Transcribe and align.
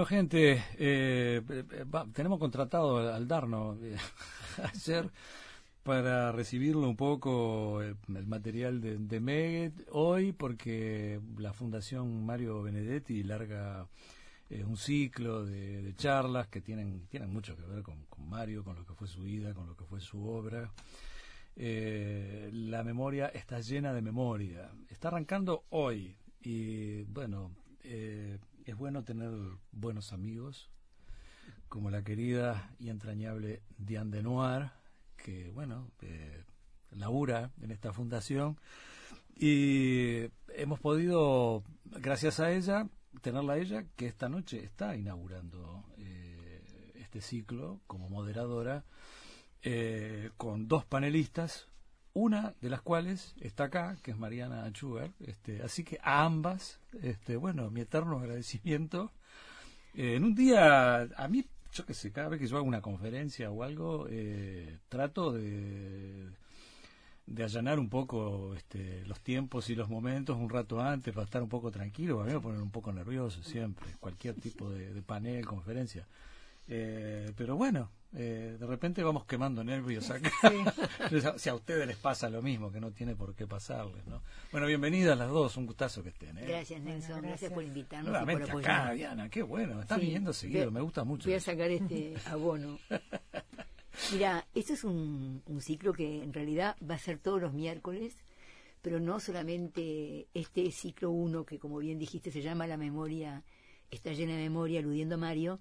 Bueno, 0.00 0.08
gente, 0.08 0.64
eh, 0.78 1.42
tenemos 2.14 2.38
contratado 2.38 3.12
al 3.12 3.28
Darno 3.28 3.76
ayer 4.72 5.10
para 5.82 6.32
recibirlo 6.32 6.88
un 6.88 6.96
poco 6.96 7.82
el, 7.82 7.96
material 8.26 8.80
de, 8.80 8.96
de 8.96 9.72
hoy 9.90 10.32
porque 10.32 11.20
la 11.36 11.52
Fundación 11.52 12.24
Mario 12.24 12.62
Benedetti 12.62 13.22
larga 13.24 13.88
eh, 14.48 14.64
un 14.64 14.78
ciclo 14.78 15.44
de, 15.44 15.92
charlas 15.96 16.48
que 16.48 16.62
tienen, 16.62 17.06
tienen 17.08 17.30
mucho 17.30 17.54
que 17.54 17.64
ver 17.64 17.82
con, 17.82 18.06
Mario, 18.26 18.64
con 18.64 18.76
lo 18.76 18.86
que 18.86 18.94
fue 18.94 19.06
su 19.06 19.20
vida, 19.20 19.52
con 19.52 19.66
lo 19.66 19.76
que 19.76 19.84
fue 19.84 20.00
su 20.00 20.26
obra. 20.26 20.72
Eh, 21.56 22.48
la 22.54 22.82
memoria 22.82 23.26
está 23.26 23.60
llena 23.60 23.92
de 23.92 24.00
memoria. 24.00 24.70
Está 24.88 25.08
arrancando 25.08 25.64
hoy 25.68 26.16
y 26.42 27.02
bueno, 27.02 27.50
eh, 27.84 28.38
es 28.70 28.76
bueno 28.76 29.02
tener 29.02 29.30
buenos 29.72 30.12
amigos 30.12 30.70
como 31.68 31.90
la 31.90 32.04
querida 32.04 32.70
y 32.78 32.88
entrañable 32.88 33.62
Diane 33.78 34.16
de 34.16 34.22
Noir, 34.22 34.70
que 35.16 35.50
bueno, 35.50 35.90
labura 36.92 37.50
en 37.60 37.72
esta 37.72 37.92
fundación. 37.92 38.60
Y 39.34 40.20
hemos 40.54 40.78
podido, 40.78 41.64
gracias 41.84 42.38
a 42.38 42.52
ella, 42.52 42.88
tenerla 43.22 43.54
a 43.54 43.58
ella, 43.58 43.86
que 43.96 44.06
esta 44.06 44.28
noche 44.28 44.62
está 44.62 44.96
inaugurando 44.96 45.84
eh, 45.98 46.92
este 46.94 47.20
ciclo 47.20 47.80
como 47.88 48.08
moderadora, 48.08 48.84
eh, 49.62 50.30
con 50.36 50.68
dos 50.68 50.84
panelistas, 50.84 51.68
una 52.12 52.54
de 52.60 52.70
las 52.70 52.82
cuales 52.82 53.34
está 53.40 53.64
acá, 53.64 53.96
que 54.02 54.10
es 54.10 54.18
Mariana 54.18 54.64
Achugar, 54.64 55.12
este, 55.20 55.62
así 55.62 55.84
que 55.84 55.98
a 56.02 56.24
ambas, 56.24 56.80
este, 57.02 57.36
bueno, 57.36 57.70
mi 57.70 57.82
eterno 57.82 58.18
agradecimiento. 58.18 59.12
Eh, 59.94 60.16
en 60.16 60.24
un 60.24 60.34
día, 60.34 61.02
a 61.02 61.28
mí, 61.28 61.44
yo 61.72 61.86
qué 61.86 61.94
sé, 61.94 62.12
cada 62.12 62.28
vez 62.28 62.40
que 62.40 62.46
yo 62.46 62.56
hago 62.56 62.66
una 62.66 62.82
conferencia 62.82 63.50
o 63.50 63.62
algo, 63.62 64.08
trato 64.88 65.32
de 65.32 66.30
de 67.30 67.44
allanar 67.44 67.78
un 67.78 67.88
poco 67.88 68.54
este, 68.56 69.04
los 69.06 69.20
tiempos 69.20 69.70
y 69.70 69.76
los 69.76 69.88
momentos 69.88 70.36
un 70.36 70.50
rato 70.50 70.80
antes 70.80 71.14
para 71.14 71.24
estar 71.24 71.42
un 71.42 71.48
poco 71.48 71.70
tranquilo. 71.70 72.20
A 72.20 72.24
mí 72.24 72.32
me 72.32 72.40
ponen 72.40 72.60
un 72.60 72.72
poco 72.72 72.92
nervioso 72.92 73.42
siempre, 73.44 73.86
cualquier 74.00 74.34
tipo 74.34 74.68
de, 74.68 75.00
panel, 75.02 75.46
conferencia. 75.46 76.06
Eh, 76.72 77.32
pero 77.36 77.56
bueno, 77.56 77.90
eh, 78.14 78.56
de 78.58 78.66
repente 78.66 79.02
vamos 79.02 79.24
quemando 79.24 79.64
nervios 79.64 80.08
acá. 80.08 80.30
si 81.36 81.48
a 81.48 81.54
ustedes 81.54 81.84
les 81.84 81.96
pasa 81.96 82.30
lo 82.30 82.40
mismo, 82.42 82.70
que 82.70 82.80
no 82.80 82.92
tiene 82.92 83.16
por 83.16 83.34
qué 83.34 83.44
pasarles. 83.44 84.06
¿no? 84.06 84.22
Bueno, 84.52 84.68
bienvenidas 84.68 85.18
las 85.18 85.30
dos, 85.30 85.56
un 85.56 85.66
gustazo 85.66 86.00
que 86.04 86.10
estén. 86.10 86.38
¿eh? 86.38 86.44
Gracias, 86.46 86.80
Nelson, 86.80 87.22
gracias. 87.22 87.52
por 87.52 87.64
invitarnos. 87.64 88.10
Nuevamente 88.10 88.52
acá, 88.52 88.92
Diana, 88.92 89.28
qué 89.28 89.42
bueno, 89.42 89.80
están 89.80 90.00
viniendo 90.00 90.32
seguido, 90.32 90.70
me 90.70 90.80
gusta 90.80 91.02
mucho. 91.02 91.28
Voy 91.28 91.34
a 91.34 91.40
sacar 91.40 91.72
este 91.72 92.14
abono. 92.26 92.78
Mira, 94.12 94.46
esto 94.54 94.74
es 94.74 94.84
un, 94.84 95.42
ciclo 95.60 95.92
que 95.92 96.22
en 96.22 96.32
realidad 96.32 96.76
va 96.88 96.94
a 96.94 96.98
ser 96.98 97.18
todos 97.18 97.40
los 97.40 97.52
miércoles, 97.52 98.14
pero 98.80 99.00
no 99.00 99.18
solamente 99.18 100.28
este 100.34 100.70
ciclo 100.70 101.10
1, 101.10 101.44
que 101.44 101.58
como 101.58 101.78
bien 101.78 101.98
dijiste 101.98 102.30
se 102.30 102.42
llama 102.42 102.68
La 102.68 102.76
memoria, 102.76 103.42
está 103.90 104.12
llena 104.12 104.36
de 104.36 104.42
memoria, 104.44 104.78
aludiendo 104.78 105.16
a 105.16 105.18
Mario, 105.18 105.58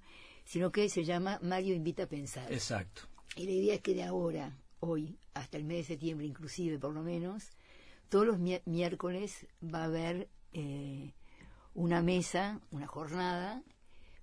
sino 0.49 0.71
que 0.71 0.89
se 0.89 1.03
llama 1.03 1.37
Mario 1.43 1.75
invita 1.75 2.03
a 2.03 2.07
pensar. 2.07 2.51
Exacto. 2.51 3.03
Y 3.35 3.45
la 3.45 3.51
idea 3.51 3.75
es 3.75 3.81
que 3.81 3.93
de 3.93 4.03
ahora, 4.03 4.57
hoy, 4.79 5.15
hasta 5.35 5.57
el 5.57 5.63
mes 5.63 5.77
de 5.77 5.83
septiembre 5.93 6.25
inclusive 6.25 6.79
por 6.79 6.91
lo 6.91 7.03
menos, 7.03 7.51
todos 8.09 8.25
los 8.25 8.39
miércoles 8.65 9.45
va 9.63 9.83
a 9.83 9.85
haber 9.85 10.27
eh, 10.53 11.13
una 11.75 12.01
mesa, 12.01 12.59
una 12.71 12.87
jornada 12.87 13.61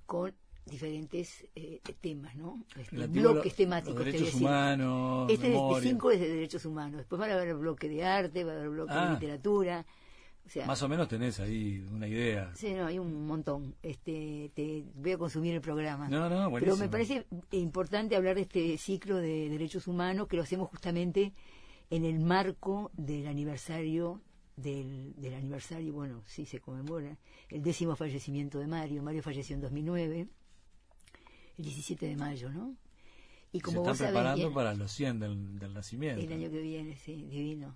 con 0.06 0.34
diferentes 0.64 1.46
eh, 1.54 1.80
temas, 2.00 2.34
¿no? 2.34 2.60
Este, 2.76 3.06
bloques 3.06 3.54
temáticos. 3.54 4.04
derechos 4.04 4.34
humanos. 4.34 5.30
Este, 5.30 5.54
este 5.54 5.88
cinco 5.88 6.10
es 6.10 6.18
de 6.18 6.28
derechos 6.28 6.64
humanos. 6.64 6.98
Después 6.98 7.20
va 7.20 7.26
a 7.26 7.34
haber 7.34 7.54
bloque 7.54 7.88
de 7.88 8.04
arte, 8.04 8.42
va 8.42 8.50
a 8.50 8.56
haber 8.56 8.70
bloque 8.70 8.92
de 8.92 8.98
ah. 8.98 9.12
literatura. 9.12 9.86
O 10.46 10.48
sea, 10.48 10.66
Más 10.66 10.80
o 10.82 10.88
menos 10.88 11.08
tenés 11.08 11.40
ahí 11.40 11.84
una 11.92 12.06
idea. 12.06 12.52
Sí, 12.54 12.72
no, 12.72 12.86
hay 12.86 12.98
un 13.00 13.26
montón. 13.26 13.74
Este, 13.82 14.52
te 14.54 14.84
voy 14.94 15.12
a 15.12 15.18
consumir 15.18 15.54
el 15.54 15.60
programa. 15.60 16.08
No, 16.08 16.30
no, 16.30 16.52
Pero 16.58 16.76
me 16.76 16.88
parece 16.88 17.26
importante 17.50 18.14
hablar 18.14 18.36
de 18.36 18.42
este 18.42 18.78
ciclo 18.78 19.16
de 19.16 19.48
derechos 19.48 19.88
humanos 19.88 20.28
que 20.28 20.36
lo 20.36 20.42
hacemos 20.42 20.68
justamente 20.70 21.32
en 21.90 22.04
el 22.04 22.20
marco 22.20 22.90
del 22.94 23.26
aniversario 23.26 24.20
del, 24.56 25.14
del 25.16 25.34
aniversario, 25.34 25.92
bueno, 25.92 26.22
sí 26.26 26.46
se 26.46 26.60
conmemora, 26.60 27.16
el 27.50 27.62
décimo 27.62 27.94
fallecimiento 27.94 28.58
de 28.58 28.66
Mario. 28.66 29.02
Mario 29.02 29.22
falleció 29.22 29.54
en 29.54 29.60
2009 29.60 30.28
el 31.58 31.64
17 31.64 32.06
de 32.06 32.16
mayo, 32.16 32.50
¿no? 32.50 32.76
Y 33.52 33.60
como 33.60 33.84
Se 33.84 33.92
están 33.92 34.08
preparando 34.08 34.52
para 34.52 34.74
los 34.74 34.90
100 34.92 35.20
del, 35.20 35.72
nacimiento. 35.72 36.22
El 36.22 36.32
año 36.32 36.50
que 36.50 36.60
viene, 36.60 36.96
sí, 36.96 37.26
divino. 37.30 37.74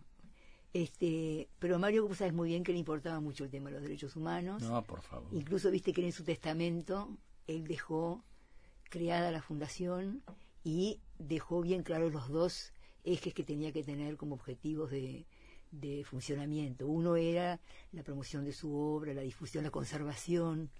Este, 0.72 1.48
pero 1.58 1.78
Mario, 1.78 2.02
como 2.02 2.14
sabes 2.14 2.32
muy 2.32 2.50
bien 2.50 2.62
que 2.62 2.72
le 2.72 2.78
importaba 2.78 3.20
mucho 3.20 3.44
el 3.44 3.50
tema 3.50 3.70
de 3.70 3.74
los 3.74 3.82
derechos 3.82 4.14
humanos. 4.16 4.62
No, 4.62 4.82
por 4.82 5.02
favor. 5.02 5.28
Incluso 5.32 5.70
viste 5.70 5.92
que 5.92 6.04
en 6.04 6.12
su 6.12 6.22
testamento 6.24 7.16
él 7.46 7.66
dejó 7.66 8.24
creada 8.84 9.30
la 9.30 9.42
fundación 9.42 10.22
y 10.62 11.00
dejó 11.18 11.62
bien 11.62 11.82
claros 11.82 12.12
los 12.12 12.28
dos 12.28 12.72
ejes 13.04 13.34
que 13.34 13.42
tenía 13.42 13.72
que 13.72 13.82
tener 13.82 14.16
como 14.16 14.34
objetivos 14.34 14.90
de, 14.90 15.26
de 15.70 16.04
funcionamiento. 16.04 16.86
Uno 16.86 17.16
era 17.16 17.60
la 17.92 18.02
promoción 18.02 18.44
de 18.44 18.52
su 18.52 18.74
obra, 18.74 19.14
la 19.14 19.22
difusión, 19.22 19.64
la 19.64 19.70
conservación 19.70 20.70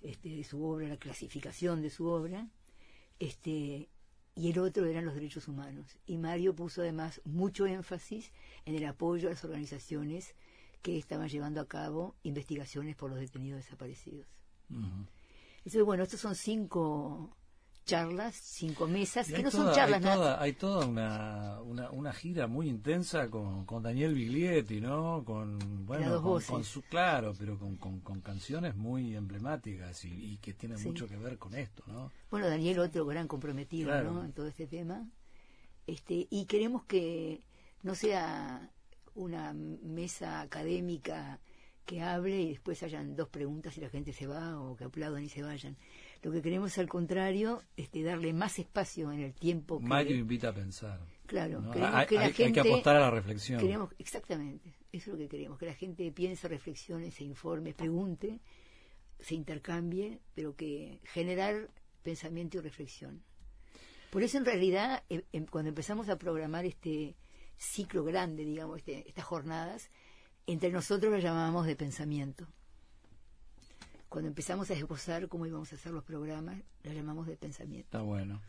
este, 0.00 0.30
de 0.30 0.44
su 0.44 0.64
obra, 0.64 0.88
la 0.88 0.96
clasificación 0.96 1.82
de 1.82 1.90
su 1.90 2.06
obra, 2.06 2.48
este, 3.18 3.88
y 4.36 4.50
el 4.50 4.58
otro 4.58 4.84
eran 4.86 5.06
los 5.06 5.14
derechos 5.14 5.48
humanos. 5.48 5.96
Y 6.06 6.18
Mario 6.18 6.54
puso 6.54 6.82
además 6.82 7.22
mucho 7.24 7.66
énfasis 7.66 8.30
en 8.66 8.74
el 8.74 8.84
apoyo 8.84 9.28
a 9.28 9.32
las 9.32 9.44
organizaciones 9.44 10.34
que 10.82 10.98
estaban 10.98 11.28
llevando 11.28 11.60
a 11.60 11.66
cabo 11.66 12.14
investigaciones 12.22 12.94
por 12.94 13.10
los 13.10 13.18
detenidos 13.18 13.64
desaparecidos. 13.64 14.26
Entonces, 14.68 15.82
bueno, 15.82 16.04
estos 16.04 16.20
son 16.20 16.34
cinco 16.34 17.34
charlas, 17.86 18.34
cinco 18.34 18.86
mesas, 18.86 19.30
que 19.30 19.42
no 19.42 19.50
son 19.50 19.72
charlas. 19.72 20.04
Hay 20.04 20.14
toda, 20.14 20.42
hay 20.42 20.52
toda 20.52 20.86
una, 20.86 21.60
una, 21.62 21.90
una, 21.92 22.12
gira 22.12 22.48
muy 22.48 22.68
intensa 22.68 23.30
con, 23.30 23.64
con 23.64 23.82
Daniel 23.82 24.12
Biglietti, 24.12 24.80
¿no? 24.80 25.22
Con, 25.24 25.86
bueno, 25.86 26.20
con, 26.20 26.64
su, 26.64 26.82
claro, 26.82 27.32
pero 27.38 27.58
con, 27.58 27.76
con, 27.76 28.20
canciones 28.20 28.74
muy 28.74 29.14
emblemáticas 29.14 30.04
y, 30.04 30.36
que 30.38 30.52
tienen 30.52 30.82
mucho 30.82 31.06
que 31.06 31.16
ver 31.16 31.38
con 31.38 31.54
esto, 31.54 31.84
¿no? 31.86 32.10
Bueno, 32.30 32.48
Daniel 32.48 32.80
otro 32.80 33.06
gran 33.06 33.28
comprometido, 33.28 34.02
¿no? 34.02 34.24
En 34.24 34.32
todo 34.32 34.48
este 34.48 34.66
tema. 34.66 35.08
Este, 35.86 36.26
y 36.28 36.46
queremos 36.46 36.84
que 36.84 37.44
no 37.82 37.94
sea 37.94 38.68
una 39.14 39.52
mesa 39.54 40.40
académica 40.40 41.38
que 41.86 42.02
hable 42.02 42.42
y 42.42 42.48
después 42.50 42.82
hayan 42.82 43.14
dos 43.16 43.28
preguntas 43.28 43.78
y 43.78 43.80
la 43.80 43.88
gente 43.88 44.12
se 44.12 44.26
va 44.26 44.60
o 44.60 44.76
que 44.76 44.84
aplaudan 44.84 45.22
y 45.22 45.28
se 45.28 45.42
vayan. 45.42 45.76
Lo 46.22 46.32
que 46.32 46.42
queremos 46.42 46.76
al 46.78 46.88
contrario, 46.88 47.62
este, 47.76 48.02
darle 48.02 48.32
más 48.32 48.58
espacio 48.58 49.12
en 49.12 49.20
el 49.20 49.34
tiempo. 49.34 49.78
Que, 49.78 49.86
Mario 49.86 50.16
invita 50.16 50.48
a 50.48 50.54
pensar. 50.54 51.00
Claro, 51.26 51.62
hay, 51.72 52.06
que 52.06 52.16
la 52.16 52.24
gente, 52.26 52.44
hay 52.44 52.52
que 52.52 52.60
apostar 52.60 52.96
a 52.96 53.00
la 53.00 53.10
reflexión. 53.10 53.60
Queremos, 53.60 53.94
exactamente, 53.98 54.74
eso 54.92 55.10
es 55.10 55.14
lo 55.14 55.16
que 55.16 55.28
queremos, 55.28 55.58
que 55.58 55.66
la 55.66 55.74
gente 55.74 56.10
piense, 56.12 56.48
reflexione, 56.48 57.10
se 57.10 57.24
informe, 57.24 57.72
pregunte, 57.72 58.40
se 59.20 59.34
intercambie, 59.34 60.20
pero 60.34 60.54
que 60.54 61.00
generar 61.04 61.70
pensamiento 62.02 62.58
y 62.58 62.60
reflexión. 62.60 63.22
Por 64.10 64.22
eso 64.22 64.38
en 64.38 64.44
realidad, 64.44 65.02
em, 65.08 65.22
em, 65.32 65.46
cuando 65.46 65.68
empezamos 65.68 66.08
a 66.08 66.16
programar 66.16 66.64
este 66.64 67.16
ciclo 67.56 68.04
grande, 68.04 68.44
digamos, 68.44 68.78
este, 68.78 69.08
estas 69.08 69.24
jornadas, 69.24 69.90
entre 70.46 70.70
nosotros 70.70 71.12
lo 71.12 71.18
llamábamos 71.18 71.66
de 71.66 71.76
pensamiento 71.76 72.46
cuando 74.16 74.28
empezamos 74.28 74.70
a 74.70 74.72
esbozar 74.72 75.28
cómo 75.28 75.44
íbamos 75.44 75.70
a 75.72 75.76
hacer 75.76 75.92
los 75.92 76.02
programas, 76.02 76.56
lo 76.84 76.92
llamamos 76.92 77.26
de 77.26 77.36
pensamiento. 77.36 77.86
Está 77.86 78.00
bueno. 78.00 78.40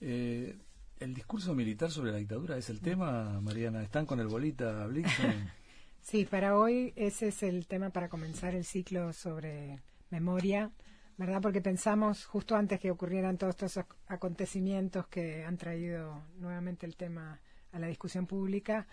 Eh, 0.00 0.58
¿El 0.98 1.14
discurso 1.14 1.54
militar 1.54 1.90
sobre 1.90 2.10
la 2.10 2.18
dictadura 2.18 2.56
es 2.56 2.68
el 2.68 2.80
tema, 2.80 3.40
Mariana? 3.40 3.82
¿Están 3.82 4.06
con 4.06 4.18
el 4.18 4.26
bolita 4.26 4.86
Blixen? 4.88 5.50
sí, 6.02 6.24
para 6.24 6.56
hoy 6.58 6.92
ese 6.96 7.28
es 7.28 7.44
el 7.44 7.68
tema 7.68 7.90
para 7.90 8.08
comenzar 8.08 8.56
el 8.56 8.64
ciclo 8.64 9.12
sobre 9.12 9.80
memoria, 10.10 10.72
¿verdad? 11.16 11.40
Porque 11.40 11.60
pensamos 11.60 12.24
justo 12.24 12.56
antes 12.56 12.80
que 12.80 12.90
ocurrieran 12.90 13.38
todos 13.38 13.54
estos 13.62 13.84
acontecimientos 14.08 15.06
que 15.06 15.44
han 15.44 15.58
traído 15.58 16.24
nuevamente 16.38 16.86
el 16.86 16.96
tema 16.96 17.40
a 17.70 17.78
la 17.78 17.86
discusión 17.86 18.26
pública, 18.26 18.86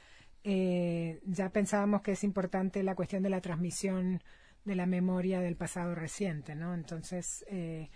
eh, 0.43 1.21
ya 1.25 1.49
pensábamos 1.49 2.01
que 2.01 2.13
es 2.13 2.23
importante 2.23 2.83
la 2.83 2.95
cuestión 2.95 3.23
de 3.23 3.29
la 3.29 3.41
transmisión 3.41 4.21
de 4.65 4.75
la 4.75 4.85
memoria 4.85 5.39
del 5.39 5.55
pasado 5.55 5.95
reciente, 5.95 6.55
¿no? 6.55 6.73
Entonces, 6.73 7.45
eh, 7.47 7.89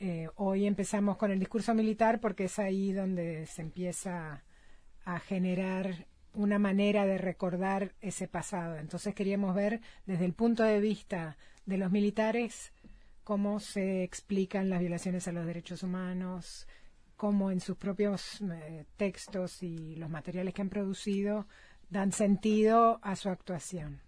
eh, 0.00 0.28
hoy 0.36 0.66
empezamos 0.66 1.16
con 1.16 1.30
el 1.30 1.38
discurso 1.38 1.74
militar 1.74 2.20
porque 2.20 2.44
es 2.44 2.58
ahí 2.58 2.92
donde 2.92 3.46
se 3.46 3.62
empieza 3.62 4.44
a 5.04 5.18
generar 5.20 6.06
una 6.34 6.58
manera 6.58 7.04
de 7.06 7.18
recordar 7.18 7.94
ese 8.00 8.28
pasado. 8.28 8.76
Entonces 8.76 9.14
queríamos 9.14 9.54
ver 9.54 9.80
desde 10.06 10.24
el 10.24 10.34
punto 10.34 10.62
de 10.62 10.80
vista 10.80 11.36
de 11.66 11.78
los 11.78 11.90
militares 11.90 12.72
cómo 13.24 13.60
se 13.60 14.04
explican 14.04 14.70
las 14.70 14.80
violaciones 14.80 15.26
a 15.26 15.32
los 15.32 15.46
derechos 15.46 15.82
humanos, 15.82 16.68
cómo 17.16 17.50
en 17.50 17.60
sus 17.60 17.76
propios 17.76 18.40
eh, 18.40 18.84
textos 18.96 19.62
y 19.62 19.96
los 19.96 20.08
materiales 20.08 20.54
que 20.54 20.62
han 20.62 20.70
producido 20.70 21.48
dan 21.90 22.12
sentido 22.12 23.00
a 23.02 23.16
su 23.16 23.28
actuación. 23.28 24.00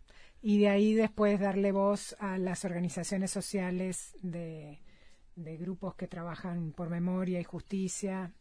Y 0.43 0.59
de 0.59 0.69
ahí 0.69 0.95
después 0.95 1.39
darle 1.39 1.73
voz 1.73 2.17
a 2.19 2.39
las 2.39 2.65
organizaciones 2.65 3.31
sociales 3.31 4.17
de, 4.23 4.81
grupos 5.37 5.95
que 5.95 6.07
trabajan 6.07 6.73
por 6.73 6.89
memoria 6.89 7.41
y 7.41 7.45
justicia, 7.45 8.33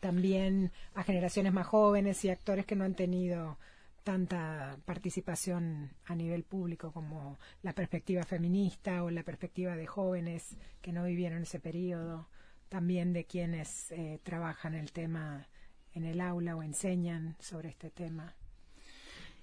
también 0.00 0.72
a 0.94 1.02
generaciones 1.02 1.52
más 1.52 1.66
jóvenes 1.66 2.24
y 2.24 2.30
actores 2.30 2.66
que 2.66 2.76
no 2.76 2.84
han 2.84 2.94
tenido 2.94 3.58
tanta 4.02 4.76
participación 4.84 5.92
a 6.06 6.14
nivel 6.14 6.42
público 6.44 6.92
como 6.92 7.38
la 7.62 7.72
perspectiva 7.72 8.24
feminista 8.24 9.04
o 9.04 9.10
la 9.10 9.22
perspectiva 9.22 9.76
de 9.76 9.86
jóvenes 9.86 10.56
que 10.80 10.92
no 10.92 11.04
vivieron 11.04 11.42
ese 11.42 11.60
periodo, 11.60 12.28
también 12.68 13.12
de 13.12 13.26
quienes 13.26 13.92
eh, 13.92 14.18
trabajan 14.24 14.74
el 14.74 14.92
tema 14.92 15.46
en 15.94 16.04
el 16.04 16.20
aula 16.20 16.56
o 16.56 16.62
enseñan 16.62 17.36
sobre 17.40 17.68
este 17.68 17.90
tema. 17.90 18.34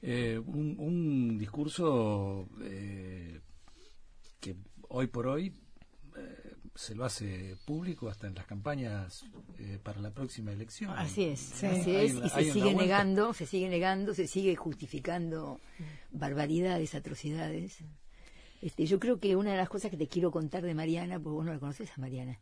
Eh, 0.02 0.40
un, 0.40 1.38
discurso 1.38 2.48
eh, 2.62 3.40
que 4.40 4.56
hoy 4.88 5.08
por 5.08 5.28
hoy 5.28 5.54
se 6.80 6.96
lo 6.96 7.04
hace 7.04 7.58
público 7.66 8.08
hasta 8.08 8.28
en 8.28 8.36
las 8.36 8.46
campañas 8.46 9.26
eh, 9.58 9.80
para 9.84 10.00
la 10.00 10.12
próxima 10.12 10.54
elección. 10.54 10.92
Así 10.92 11.26
es, 11.26 11.62
así 11.62 11.94
es, 11.94 12.14
y 12.14 12.30
se 12.30 12.54
sigue 12.54 12.74
negando, 12.74 13.34
se 13.34 13.46
sigue 13.46 13.68
negando, 13.68 14.14
se 14.14 14.28
sigue 14.28 14.56
justificando 14.56 15.60
barbaridades, 16.12 16.96
atrocidades. 16.96 17.80
Este, 18.62 18.86
yo 18.86 18.98
creo 18.98 19.20
que 19.20 19.36
una 19.36 19.52
de 19.52 19.58
las 19.58 19.68
cosas 19.68 19.92
que 19.92 19.98
te 19.98 20.08
quiero 20.08 20.32
contar 20.32 20.64
de 20.64 20.74
Mariana, 20.74 21.20
porque 21.20 21.36
vos 21.36 21.46
no 21.46 21.52
la 21.52 21.60
conoces 21.60 21.92
a 21.98 22.00
Mariana, 22.00 22.40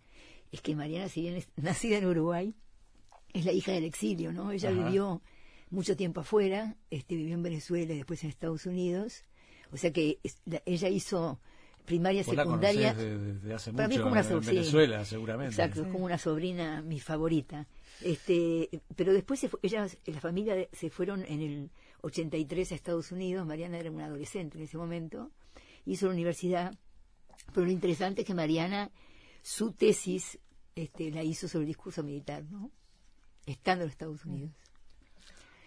es 0.52 0.62
que 0.62 0.76
Mariana, 0.76 1.10
si 1.10 1.22
bien 1.22 1.36
es 1.36 1.48
nacida 1.56 1.98
en 1.98 2.06
Uruguay, 2.06 2.54
es 3.34 3.46
la 3.46 3.52
hija 3.52 3.72
del 3.72 3.84
exilio, 3.84 4.32
¿no? 4.32 4.52
Ella 4.52 4.72
vivió 4.72 5.22
mucho 5.70 5.96
tiempo 5.96 6.22
afuera, 6.22 6.76
este, 6.90 7.16
vivió 7.16 7.36
en 7.36 7.44
Venezuela 7.44 7.94
y 7.94 7.98
después 7.98 8.24
en 8.24 8.30
Estados 8.30 8.66
Unidos, 8.66 9.24
o 9.72 9.78
sea 9.78 9.92
que 9.92 10.20
ella 10.66 10.90
hizo 10.90 11.40
primaria, 11.88 12.24
secundaria. 12.24 12.94
desde 12.94 13.54
hace 13.54 13.72
para 13.72 13.88
mucho, 13.88 14.08
una 14.08 14.22
en 14.22 14.40
Venezuela, 14.42 15.06
seguramente. 15.06 15.54
Exacto, 15.54 15.84
es 15.84 15.88
como 15.88 16.06
una 16.06 16.18
sobrina, 16.18 16.82
mi 16.82 17.00
favorita. 17.00 17.66
Este, 18.02 18.70
pero 18.96 19.14
después 19.14 19.40
se 19.40 19.50
ella, 19.62 19.88
la 20.06 20.20
familia 20.20 20.68
se 20.74 20.90
fueron 20.90 21.24
en 21.26 21.42
el 21.42 21.72
83 22.02 22.74
a 22.74 22.76
Estados 22.76 23.12
Unidos. 23.14 23.48
Mariana 23.48 23.80
era 23.80 23.90
una 23.90 24.06
adolescente 24.06 24.58
en 24.58 24.66
ese 24.66 24.78
momento. 24.78 25.32
Hizo 25.86 26.08
la 26.08 26.12
universidad. 26.12 26.76
Pero 27.54 27.66
lo 27.66 27.72
interesante 27.72 28.22
es 28.22 28.28
que 28.28 28.34
Mariana, 28.34 28.92
su 29.42 29.72
tesis, 29.72 30.38
este, 30.76 31.10
la 31.12 31.24
hizo 31.24 31.48
sobre 31.48 31.64
el 31.64 31.68
discurso 31.68 32.04
militar, 32.04 32.44
¿no? 32.44 32.70
Estando 33.48 33.86
en 33.86 33.90
Estados 33.90 34.24
Unidos. 34.26 34.52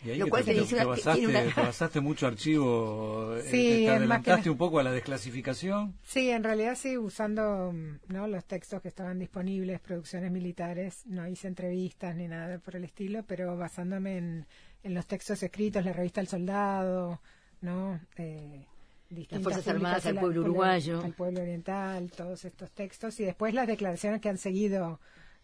Y 0.02 0.10
ahí 0.10 0.18
lo 0.18 0.28
cual 0.28 0.44
te, 0.44 0.54
te, 0.64 1.60
basaste, 1.60 2.00
mucho 2.00 2.26
archivo, 2.26 3.36
eh, 3.36 3.42
sí, 3.42 3.84
te 3.84 3.90
adelantaste 3.90 4.48
un 4.48 4.56
poco 4.56 4.78
a 4.78 4.82
la 4.82 4.92
desclasificación. 4.92 5.94
Sí, 6.04 6.30
en 6.30 6.42
realidad 6.42 6.74
sí, 6.74 6.96
usando 6.96 7.74
¿no? 8.08 8.26
los 8.26 8.44
textos 8.46 8.80
que 8.80 8.88
estaban 8.88 9.18
disponibles, 9.18 9.78
producciones 9.80 10.30
militares, 10.30 11.02
no 11.06 11.28
hice 11.28 11.48
entrevistas 11.48 12.16
ni 12.16 12.28
nada 12.28 12.58
por 12.60 12.76
el 12.76 12.84
estilo, 12.84 13.24
pero 13.24 13.56
basándome 13.58 14.16
en, 14.16 14.46
en 14.82 14.94
los 14.94 15.06
textos 15.06 15.42
escritos, 15.42 15.84
la 15.84 15.92
revista 15.92 16.22
El 16.22 16.28
Soldado, 16.28 17.20
¿no? 17.60 18.00
Eh, 18.16 18.64
las 19.10 19.42
Fuerzas 19.42 19.66
Armadas 19.68 20.06
al 20.06 20.18
pueblo 20.18 20.42
uruguayo. 20.42 21.02
Al 21.02 21.12
pueblo 21.12 21.42
oriental, 21.42 22.10
todos 22.12 22.44
estos 22.44 22.70
textos, 22.70 23.18
y 23.20 23.24
después 23.24 23.52
las 23.52 23.66
declaraciones 23.66 24.20
que 24.20 24.28
han 24.28 24.38
seguido 24.38 25.00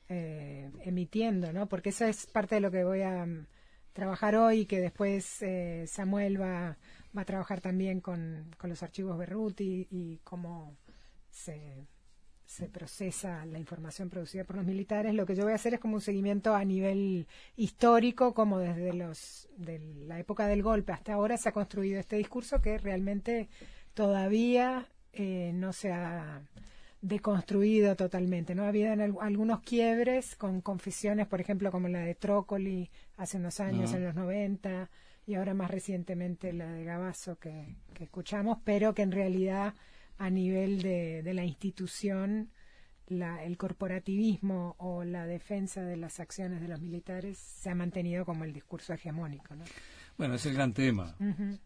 eh, 0.09 0.71
emitiendo, 0.81 1.53
¿no? 1.53 1.69
Porque 1.69 1.91
eso 1.91 2.05
es 2.05 2.27
parte 2.27 2.57
de 2.57 2.61
lo 2.61 2.71
que 2.71 2.85
voy 2.85 3.03
a 3.03 3.27
trabajar 3.93 4.37
hoy, 4.37 4.67
que 4.67 4.81
después 4.81 5.43
eh, 5.43 5.85
Samuel 5.87 6.41
va, 6.41 6.77
va 7.17 7.23
a 7.23 7.25
trabajar 7.25 7.61
también 7.61 8.01
con, 8.01 8.51
con 8.59 8.71
los 8.71 8.83
archivos 8.83 9.19
Berruti 9.19 9.89
y 9.91 10.19
cómo 10.23 10.77
se, 11.31 11.87
se 12.47 12.69
procesa 12.69 13.45
la 13.45 13.59
información 13.59 14.09
producida 14.09 14.45
por 14.45 14.57
los 14.57 14.65
militares, 14.65 15.15
lo 15.15 15.27
que 15.27 15.35
yo 15.35 15.43
voy 15.43 15.53
a 15.53 15.57
hacer 15.57 15.75
es 15.75 15.81
como 15.81 15.97
un 15.97 16.01
seguimiento 16.01 16.55
a 16.55 16.65
nivel 16.65 17.27
histórico, 17.57 18.35
como 18.35 18.59
desde 18.59 18.93
los 18.93 19.49
de 19.57 19.81
la 20.07 20.21
época 20.21 20.47
del 20.47 20.63
golpe 20.63 20.93
hasta 20.93 21.15
ahora 21.15 21.37
se 21.37 21.49
ha 21.49 21.53
construido 21.53 21.99
este 21.99 22.17
discurso 22.17 22.63
que 22.63 22.79
realmente 22.79 23.49
todavía 23.95 24.87
eh, 25.13 25.51
no 25.55 25.73
se 25.73 25.93
ha 25.93 26.43
deconstruido 27.01 27.97
totalmente. 27.97 28.55
¿no? 28.55 28.65
Ha 28.65 28.69
habido 28.69 28.93
algunos 29.21 29.61
quiebres 29.61 30.37
con 30.37 30.61
confesiones, 30.61 31.27
por 31.27 31.41
ejemplo, 31.41 31.71
como 31.71 31.89
la 31.89 32.01
de 32.01 32.15
Trócoli 32.15 32.91
hace 33.17 33.37
unos 33.37 33.61
años, 33.61 33.93
en 33.93 34.05
los 34.05 34.15
90, 34.15 34.91
y 35.27 35.35
ahora 35.35 35.55
más 35.55 35.71
recientemente 35.71 36.53
la 36.53 36.73
de 36.73 36.85
Gabazo 36.85 37.39
que, 37.39 37.77
escuchamos, 37.99 38.59
pero 38.65 38.95
que 38.95 39.03
en 39.03 39.13
realidad 39.13 39.75
a 40.19 40.31
nivel 40.31 40.83
de, 40.83 41.23
de 41.23 41.35
la 41.35 41.45
institución, 41.45 42.51
la, 43.09 43.45
el 43.45 43.57
corporativismo 43.57 44.75
o 44.79 45.05
la 45.05 45.27
defensa 45.27 45.83
de 45.83 45.97
las 45.97 46.21
acciones 46.21 46.61
de 46.61 46.69
los 46.69 46.81
militares 46.81 47.39
se 47.39 47.71
ha 47.71 47.75
mantenido 47.75 48.25
como 48.25 48.45
el 48.45 48.53
discurso 48.53 48.93
hegemónico. 48.93 49.55
¿no? 49.55 49.65
Bueno, 50.19 50.35
es 50.35 50.47
el 50.47 50.55
gran 50.55 50.73
tema, 50.73 51.15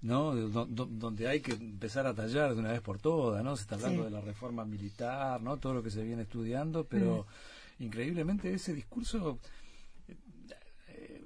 ¿no? 0.03 0.35
donde 0.35 1.29
hay 1.29 1.41
que 1.41 1.53
empezar 1.53 2.07
a 2.07 2.15
tallar 2.15 2.55
de 2.55 2.61
una 2.61 2.73
vez 2.73 2.81
por 2.81 2.99
todas, 2.99 3.45
¿no? 3.45 3.55
Se 3.57 3.63
está 3.63 3.77
hablando 3.77 4.05
de 4.05 4.11
la 4.11 4.21
reforma 4.21 4.65
militar, 4.65 5.41
¿no? 5.41 5.59
Todo 5.59 5.75
lo 5.75 5.83
que 5.85 5.91
se 5.91 6.03
viene 6.03 6.23
estudiando, 6.23 6.85
pero 6.85 7.27
increíblemente 7.79 8.53
ese 8.53 8.75
discurso, 8.75 9.39
eh, 10.89 11.23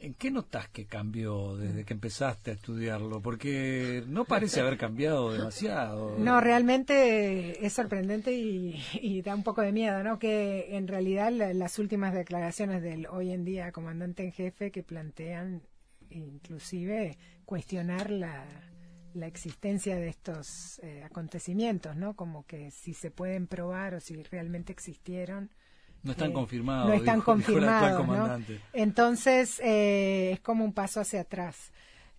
¿en 0.00 0.14
qué 0.14 0.30
notas 0.30 0.68
que 0.68 0.86
cambió 0.86 1.56
desde 1.56 1.84
que 1.84 1.94
empezaste 1.94 2.52
a 2.52 2.54
estudiarlo? 2.54 3.20
Porque 3.20 4.04
no 4.06 4.24
parece 4.24 4.60
haber 4.60 4.78
cambiado 4.78 5.32
demasiado. 5.32 6.16
No, 6.18 6.40
realmente 6.40 7.66
es 7.66 7.72
sorprendente 7.72 8.32
y, 8.32 9.22
da 9.22 9.34
un 9.34 9.42
poco 9.42 9.62
de 9.62 9.72
miedo, 9.72 10.04
¿no? 10.04 10.20
Que 10.20 10.76
en 10.76 10.86
realidad 10.86 11.32
las 11.32 11.80
últimas 11.80 12.14
declaraciones 12.14 12.80
del 12.80 13.08
hoy 13.08 13.32
en 13.32 13.44
día 13.44 13.72
comandante 13.72 14.22
en 14.22 14.30
jefe 14.30 14.70
que 14.70 14.84
plantean 14.84 15.62
inclusive 16.14 17.18
cuestionar 17.44 18.10
la, 18.10 18.44
la 19.14 19.26
existencia 19.26 19.96
de 19.96 20.08
estos 20.08 20.80
eh, 20.82 21.02
acontecimientos, 21.04 21.96
¿no? 21.96 22.14
Como 22.14 22.44
que 22.46 22.70
si 22.70 22.94
se 22.94 23.10
pueden 23.10 23.46
probar 23.46 23.94
o 23.94 24.00
si 24.00 24.22
realmente 24.24 24.72
existieron. 24.72 25.50
No 26.02 26.12
están 26.12 26.30
eh, 26.30 26.34
confirmados. 26.34 26.88
No 26.88 26.94
están 26.94 27.20
confirmados. 27.20 28.06
¿no? 28.06 28.58
Entonces 28.72 29.60
eh, 29.60 30.32
es 30.32 30.40
como 30.40 30.64
un 30.64 30.72
paso 30.72 31.00
hacia 31.00 31.22
atrás. 31.22 31.72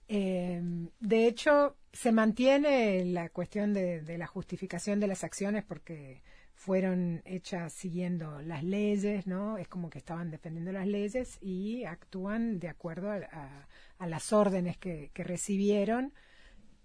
de 0.08 1.27
hecho, 1.27 1.75
se 1.91 2.12
mantiene 2.12 3.05
la 3.05 3.29
cuestión 3.29 3.74
de, 3.74 4.01
de, 4.01 4.17
la 4.17 4.27
justificación 4.27 5.00
de 5.00 5.08
las 5.08 5.24
acciones 5.24 5.63
porque 5.63 6.24
fueron 6.55 7.21
hechas 7.25 7.74
siguiendo 7.74 8.41
las 8.41 8.63
leyes, 8.63 9.27
¿no? 9.27 9.57
Es 9.57 9.67
como 9.67 9.89
que 9.89 10.00
estaban 10.00 10.31
defendiendo 10.31 10.71
las 10.71 10.88
leyes 10.88 11.38
y 11.41 11.83
actúan 11.83 12.59
de 12.59 12.69
acuerdo 12.69 13.12
a, 13.12 13.67
las 14.07 14.33
órdenes 14.33 14.77
que, 14.77 15.12
recibieron. 15.13 16.13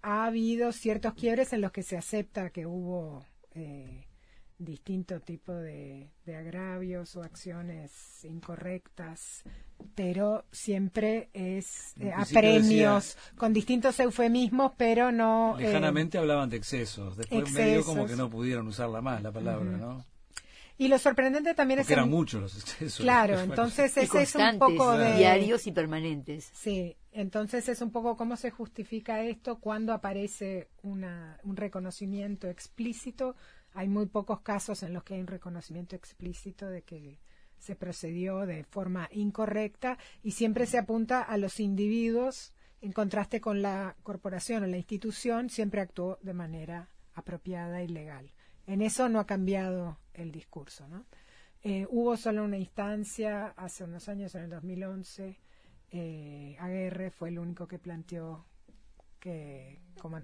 Ha 0.01 0.25
habido 0.25 0.71
ciertos 0.71 1.13
quiebres 1.13 1.53
en 1.53 1.61
los 1.61 1.71
que 1.71 1.83
se 1.83 1.97
acepta 1.97 2.49
que 2.49 2.65
hubo 2.65 3.25
eh, 3.55 4.05
distinto 4.63 5.19
tipo 5.19 5.53
de, 5.53 6.09
agravios 6.27 7.15
o 7.15 7.23
acciones 7.23 8.23
incorrectas, 8.23 9.43
pero 9.95 10.45
siempre 10.51 11.29
es 11.33 11.93
eh, 11.99 12.11
a 12.15 12.25
premios, 12.25 13.17
con 13.35 13.53
distintos 13.53 13.99
eufemismos, 13.99 14.73
pero 14.77 15.11
no... 15.11 15.57
Eh, 15.59 15.63
Lejanamente 15.63 16.17
hablaban 16.17 16.49
de 16.49 16.57
excesos, 16.57 17.17
después 17.17 17.51
medio 17.51 17.83
como 17.83 18.05
que 18.05 18.15
no 18.15 18.29
pudieron 18.29 18.67
usarla 18.67 19.01
más 19.01 19.21
la 19.21 19.31
palabra, 19.31 19.71
¿no? 19.71 20.05
Y 20.77 20.87
lo 20.87 20.97
sorprendente 20.97 21.53
también 21.53 21.81
es 21.81 21.87
que 21.87 21.93
eran 21.93 22.09
muchos 22.09 22.41
los 22.41 22.57
excesos. 22.57 23.03
Claro, 23.03 23.39
entonces 23.41 23.95
ese 23.97 24.23
es 24.23 24.35
un 24.35 24.57
poco 24.57 24.97
de 24.97 25.15
diarios 25.15 25.67
y 25.67 25.71
permanentes. 25.71 26.49
Sí, 26.53 26.97
entonces 27.11 27.69
es 27.69 27.81
un 27.81 27.91
poco 27.91 28.17
cómo 28.17 28.35
se 28.35 28.49
justifica 28.49 29.21
esto 29.21 29.59
cuando 29.59 29.93
aparece 29.93 30.69
una, 30.81 31.37
un 31.43 31.55
reconocimiento 31.55 32.47
explícito 32.47 33.35
hay 33.73 33.87
muy 33.87 34.05
pocos 34.05 34.41
casos 34.41 34.83
en 34.83 34.93
los 34.93 35.03
que 35.03 35.15
hay 35.15 35.21
un 35.21 35.27
reconocimiento 35.27 35.95
explícito 35.95 36.67
de 36.67 36.83
que 36.83 37.19
se 37.57 37.75
procedió 37.75 38.45
de 38.45 38.63
forma 38.63 39.07
incorrecta 39.11 39.97
y 40.23 40.31
siempre 40.31 40.65
se 40.65 40.79
apunta 40.79 41.21
a 41.21 41.37
los 41.37 41.59
individuos 41.59 42.53
en 42.81 42.91
contraste 42.91 43.39
con 43.39 43.61
la 43.61 43.95
corporación 44.01 44.63
o 44.63 44.67
la 44.67 44.77
institución 44.77 45.49
siempre 45.49 45.81
actuó 45.81 46.17
de 46.21 46.33
manera 46.33 46.89
apropiada 47.13 47.83
y 47.83 47.87
legal. 47.87 48.31
En 48.65 48.81
eso 48.81 49.07
no 49.09 49.19
ha 49.19 49.27
cambiado 49.27 49.99
el 50.13 50.31
discurso. 50.31 50.87
¿no? 50.87 51.05
Eh, 51.63 51.85
hubo 51.89 52.17
solo 52.17 52.43
una 52.43 52.57
instancia 52.57 53.53
hace 53.55 53.83
unos 53.83 54.09
años, 54.09 54.33
en 54.33 54.43
el 54.43 54.49
2011, 54.49 55.39
eh, 55.91 56.55
Aguerre 56.59 57.11
fue 57.11 57.29
el 57.29 57.37
único 57.37 57.67
que 57.67 57.77
planteó 57.77 58.45
que 59.21 59.79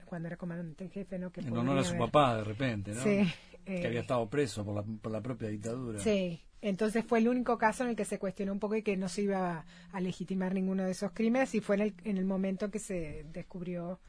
cuando 0.09 0.27
era 0.27 0.35
comandante 0.35 0.83
en 0.83 0.89
jefe, 0.89 1.17
¿no? 1.19 1.31
Que 1.31 1.41
en 1.41 1.55
honor 1.55 1.77
a 1.77 1.83
su 1.83 1.95
papá, 1.95 2.35
de 2.35 2.43
repente, 2.43 2.93
¿no? 2.93 3.01
Sí, 3.01 3.31
que 3.63 3.85
había 3.85 4.01
estado 4.01 4.27
preso 4.27 4.65
por 4.65 4.75
la, 4.75 4.83
por 4.83 5.11
la 5.11 5.21
propia 5.21 5.47
dictadura. 5.49 5.99
Sí, 5.99 6.41
entonces 6.61 7.05
fue 7.05 7.19
el 7.19 7.27
único 7.27 7.57
caso 7.57 7.83
en 7.83 7.91
el 7.91 7.95
que 7.95 8.03
se 8.03 8.17
cuestionó 8.17 8.51
un 8.51 8.59
poco 8.59 8.75
y 8.75 8.81
que 8.81 8.97
no 8.97 9.07
se 9.07 9.21
iba 9.21 9.65
a, 9.91 10.01
legitimar 10.01 10.53
ninguno 10.53 10.83
de 10.83 10.91
esos 10.91 11.11
crímenes 11.11 11.53
y 11.53 11.61
fue 11.61 11.75
en 11.75 11.81
el, 11.81 11.93
en 12.03 12.17
el 12.17 12.25
momento 12.25 12.71
que 12.71 12.79
se 12.79 13.25
descubrió 13.31 13.99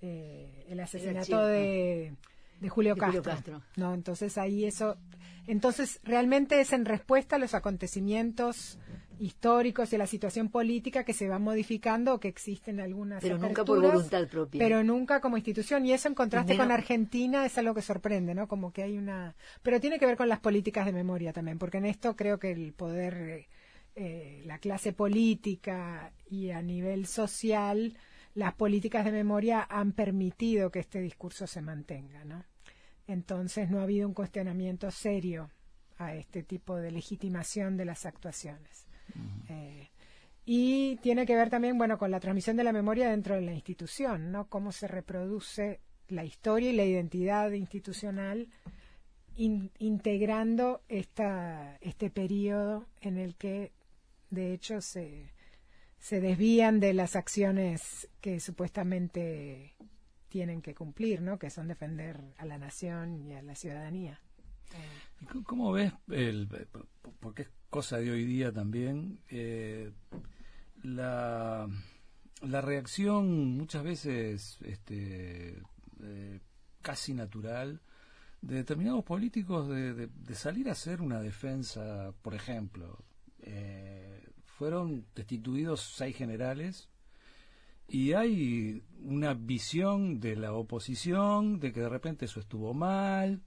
eh, 0.00 0.66
el 0.68 0.80
asesinato 0.80 1.46
de, 1.46 2.16
de, 2.60 2.68
Julio, 2.68 2.96
Castro. 2.96 3.62
No, 3.76 3.94
entonces 3.94 4.36
ahí 4.38 4.64
eso, 4.64 4.96
entonces 5.46 6.00
realmente 6.02 6.60
es 6.60 6.72
en 6.72 6.84
respuesta 6.84 7.36
a 7.36 7.38
los 7.38 7.54
acontecimientos 7.54 8.78
históricos 9.18 9.92
y 9.92 9.98
la 9.98 10.06
situación 10.06 10.48
política 10.48 11.04
que 11.04 11.12
se 11.12 11.28
va 11.28 11.38
modificando 11.38 12.14
o 12.14 12.20
que 12.20 12.28
existen 12.28 12.80
algunas 12.80 13.22
pero 13.22 13.38
nunca 13.38 13.64
por 13.64 13.80
voluntad 13.80 14.26
propia. 14.28 14.58
pero 14.58 14.82
nunca 14.82 15.20
como 15.20 15.36
institución. 15.36 15.84
Y 15.86 15.92
eso 15.92 16.08
en 16.08 16.14
contraste 16.14 16.56
con 16.56 16.70
Argentina 16.70 17.46
es 17.46 17.56
algo 17.58 17.74
que 17.74 17.82
sorprende 17.82 18.34
no 18.34 18.48
como 18.48 18.72
que 18.72 18.82
hay 18.82 18.98
una 18.98 19.34
pero 19.62 19.80
tiene 19.80 19.98
que 19.98 20.06
ver 20.06 20.16
con 20.16 20.28
las 20.28 20.40
políticas 20.40 20.86
de 20.86 20.92
memoria 20.92 21.32
también 21.32 21.58
porque 21.58 21.78
en 21.78 21.86
esto 21.86 22.16
creo 22.16 22.38
que 22.38 22.52
el 22.52 22.72
poder 22.72 23.46
eh, 23.94 24.42
la 24.46 24.58
clase 24.58 24.92
política 24.92 26.12
y 26.30 26.50
a 26.50 26.62
nivel 26.62 27.06
social 27.06 27.96
las 28.34 28.54
políticas 28.54 29.04
de 29.04 29.12
memoria 29.12 29.66
han 29.68 29.92
permitido 29.92 30.70
que 30.70 30.80
este 30.80 31.00
discurso 31.00 31.46
se 31.46 31.60
mantenga 31.60 32.24
no 32.24 32.44
entonces 33.06 33.70
no 33.70 33.80
ha 33.80 33.82
habido 33.82 34.08
un 34.08 34.14
cuestionamiento 34.14 34.90
serio 34.90 35.50
a 35.98 36.14
este 36.14 36.42
tipo 36.42 36.76
de 36.76 36.90
legitimación 36.90 37.76
de 37.76 37.84
las 37.84 38.06
actuaciones 38.06 38.86
eh, 39.48 39.88
y 40.44 40.96
tiene 40.96 41.26
que 41.26 41.36
ver 41.36 41.50
también, 41.50 41.78
bueno, 41.78 41.98
con 41.98 42.10
la 42.10 42.20
transmisión 42.20 42.56
de 42.56 42.64
la 42.64 42.72
memoria 42.72 43.10
dentro 43.10 43.34
de 43.34 43.42
la 43.42 43.52
institución, 43.52 44.32
¿no? 44.32 44.48
Cómo 44.48 44.72
se 44.72 44.88
reproduce 44.88 45.80
la 46.08 46.24
historia 46.24 46.70
y 46.70 46.76
la 46.76 46.84
identidad 46.84 47.50
institucional 47.52 48.48
integrando 49.36 50.82
esta, 50.88 51.76
este 51.80 52.10
periodo 52.10 52.86
en 53.00 53.16
el 53.16 53.34
que, 53.36 53.72
de 54.30 54.52
hecho, 54.52 54.82
se, 54.82 55.32
se 55.98 56.20
desvían 56.20 56.80
de 56.80 56.92
las 56.92 57.16
acciones 57.16 58.08
que 58.20 58.40
supuestamente 58.40 59.74
tienen 60.28 60.60
que 60.60 60.74
cumplir, 60.74 61.22
¿no? 61.22 61.38
Que 61.38 61.50
son 61.50 61.68
defender 61.68 62.20
a 62.38 62.44
la 62.44 62.58
nación 62.58 63.14
y 63.14 63.34
a 63.34 63.42
la 63.42 63.54
ciudadanía. 63.54 64.20
¿Cómo 65.44 65.72
ves 65.72 65.92
el, 66.08 66.48
porque 67.20 67.46
cosa 67.72 67.96
de 67.96 68.10
hoy 68.10 68.26
día 68.26 68.52
también, 68.52 69.18
eh, 69.30 69.92
la, 70.82 71.66
la, 72.42 72.60
reacción 72.60 73.56
muchas 73.56 73.82
veces 73.82 74.58
este, 74.62 75.62
eh, 76.02 76.40
casi 76.82 77.14
natural 77.14 77.80
de 78.42 78.56
determinados 78.56 79.02
políticos 79.04 79.70
de, 79.70 80.10
salir 80.34 80.68
a 80.68 80.72
hacer 80.72 81.00
una 81.00 81.22
defensa, 81.22 82.12
por 82.20 82.34
ejemplo, 82.34 82.98
eh, 83.40 84.22
fueron 84.44 85.06
destituidos 85.14 85.94
seis 85.96 86.14
generales 86.14 86.90
y 87.88 88.12
hay 88.12 88.82
una 89.00 89.32
visión 89.32 90.20
de 90.20 90.36
la 90.36 90.52
oposición 90.52 91.58
de 91.58 91.72
que 91.72 91.80
de 91.80 91.88
repente 91.88 92.26
eso 92.26 92.38
estuvo 92.38 92.74
mal, 92.74 93.40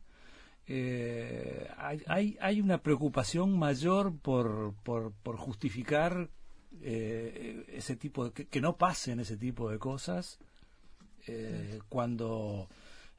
eh, 0.68 1.70
hay, 1.78 2.38
hay, 2.40 2.62
una 2.62 2.80
preocupación 2.80 3.58
mayor 3.58 4.18
por, 4.18 4.74
por, 4.84 5.14
por 5.14 5.38
justificar 5.38 6.30
eh, 6.82 7.66
ese 7.70 7.96
tipo 7.96 8.30
de, 8.30 8.48
que, 8.48 8.62
no 8.62 8.76
pasen 8.76 9.20
ese 9.20 9.38
tipo 9.38 9.70
de 9.70 9.78
cosas 9.78 10.40
eh, 11.28 11.80
cuando 11.88 12.68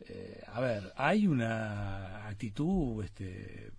eh, 0.00 0.42
a 0.48 0.60
ver 0.60 0.92
hay 0.96 1.26
una 1.26 2.26
actitud 2.26 3.02
este, 3.04 3.70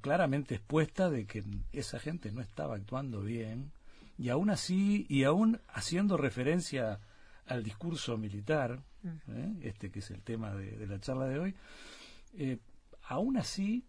claramente 0.00 0.54
expuesta 0.54 1.10
de 1.10 1.26
que 1.26 1.44
esa 1.72 1.98
gente 1.98 2.30
no 2.32 2.40
estaba 2.40 2.76
actuando 2.76 3.22
bien 3.22 3.72
y 4.18 4.28
aún 4.30 4.50
así 4.50 5.04
y 5.08 5.24
aún 5.24 5.60
haciendo 5.68 6.16
referencia 6.16 7.00
al 7.46 7.62
discurso 7.62 8.16
militar 8.16 8.80
mm. 9.02 9.62
este 9.62 9.90
que 9.90 9.98
es 9.98 10.10
el 10.10 10.22
tema 10.22 10.54
de, 10.54 10.76
de 10.76 10.86
la 10.86 11.00
charla 11.00 11.26
de 11.26 11.38
hoy 11.38 11.54
aún 13.06 13.36
así, 13.36 13.84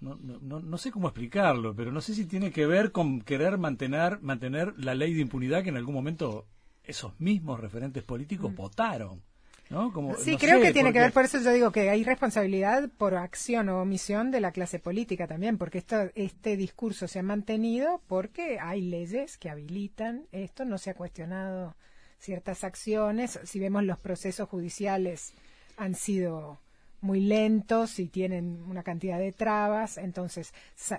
no, 0.00 0.16
no, 0.16 0.60
no, 0.60 0.78
sé 0.78 0.90
cómo 0.90 1.08
explicarlo, 1.08 1.74
pero 1.74 1.92
no 1.92 2.00
sé 2.00 2.14
si 2.14 2.26
tiene 2.26 2.50
que 2.50 2.66
ver 2.66 2.90
con 2.90 3.20
querer 3.20 3.58
mantener, 3.58 4.20
mantener 4.20 4.74
la 4.76 4.94
ley 4.94 5.14
de 5.14 5.20
impunidad 5.20 5.62
que 5.62 5.68
en 5.68 5.76
algún 5.76 5.94
momento 5.94 6.46
esos 6.82 7.18
mismos 7.20 7.60
referentes 7.60 8.02
políticos 8.02 8.52
mm. 8.52 8.56
votaron. 8.56 9.22
¿no? 9.68 9.92
Como, 9.92 10.16
sí, 10.16 10.36
creo 10.36 10.60
que 10.60 10.72
tiene 10.72 10.92
que 10.92 11.00
ver, 11.00 11.12
por 11.12 11.24
eso 11.24 11.40
yo 11.40 11.52
digo 11.52 11.72
que 11.72 11.90
hay 11.90 12.04
responsabilidad 12.04 12.88
por 12.96 13.16
acción 13.16 13.68
o 13.68 13.82
omisión 13.82 14.30
de 14.30 14.40
la 14.40 14.52
clase 14.52 14.78
política 14.78 15.26
también, 15.26 15.58
porque 15.58 15.78
esto, 15.78 16.10
este 16.14 16.56
discurso 16.56 17.08
se 17.08 17.18
ha 17.18 17.22
mantenido 17.24 18.00
porque 18.06 18.58
hay 18.60 18.82
leyes 18.82 19.38
que 19.38 19.50
habilitan 19.50 20.26
esto, 20.30 20.64
no 20.64 20.78
se 20.78 20.90
ha 20.90 20.94
cuestionado 20.94 21.74
ciertas 22.18 22.62
acciones, 22.62 23.40
si 23.42 23.58
vemos 23.58 23.82
los 23.84 23.98
procesos 23.98 24.48
judiciales 24.48 25.34
han 25.76 25.94
sido 25.94 26.60
muy 27.06 27.20
lentos 27.20 27.98
y 27.98 28.08
tienen 28.08 28.62
una 28.68 28.82
cantidad 28.82 29.18
de 29.18 29.32
trabas, 29.32 29.96
entonces 29.96 30.52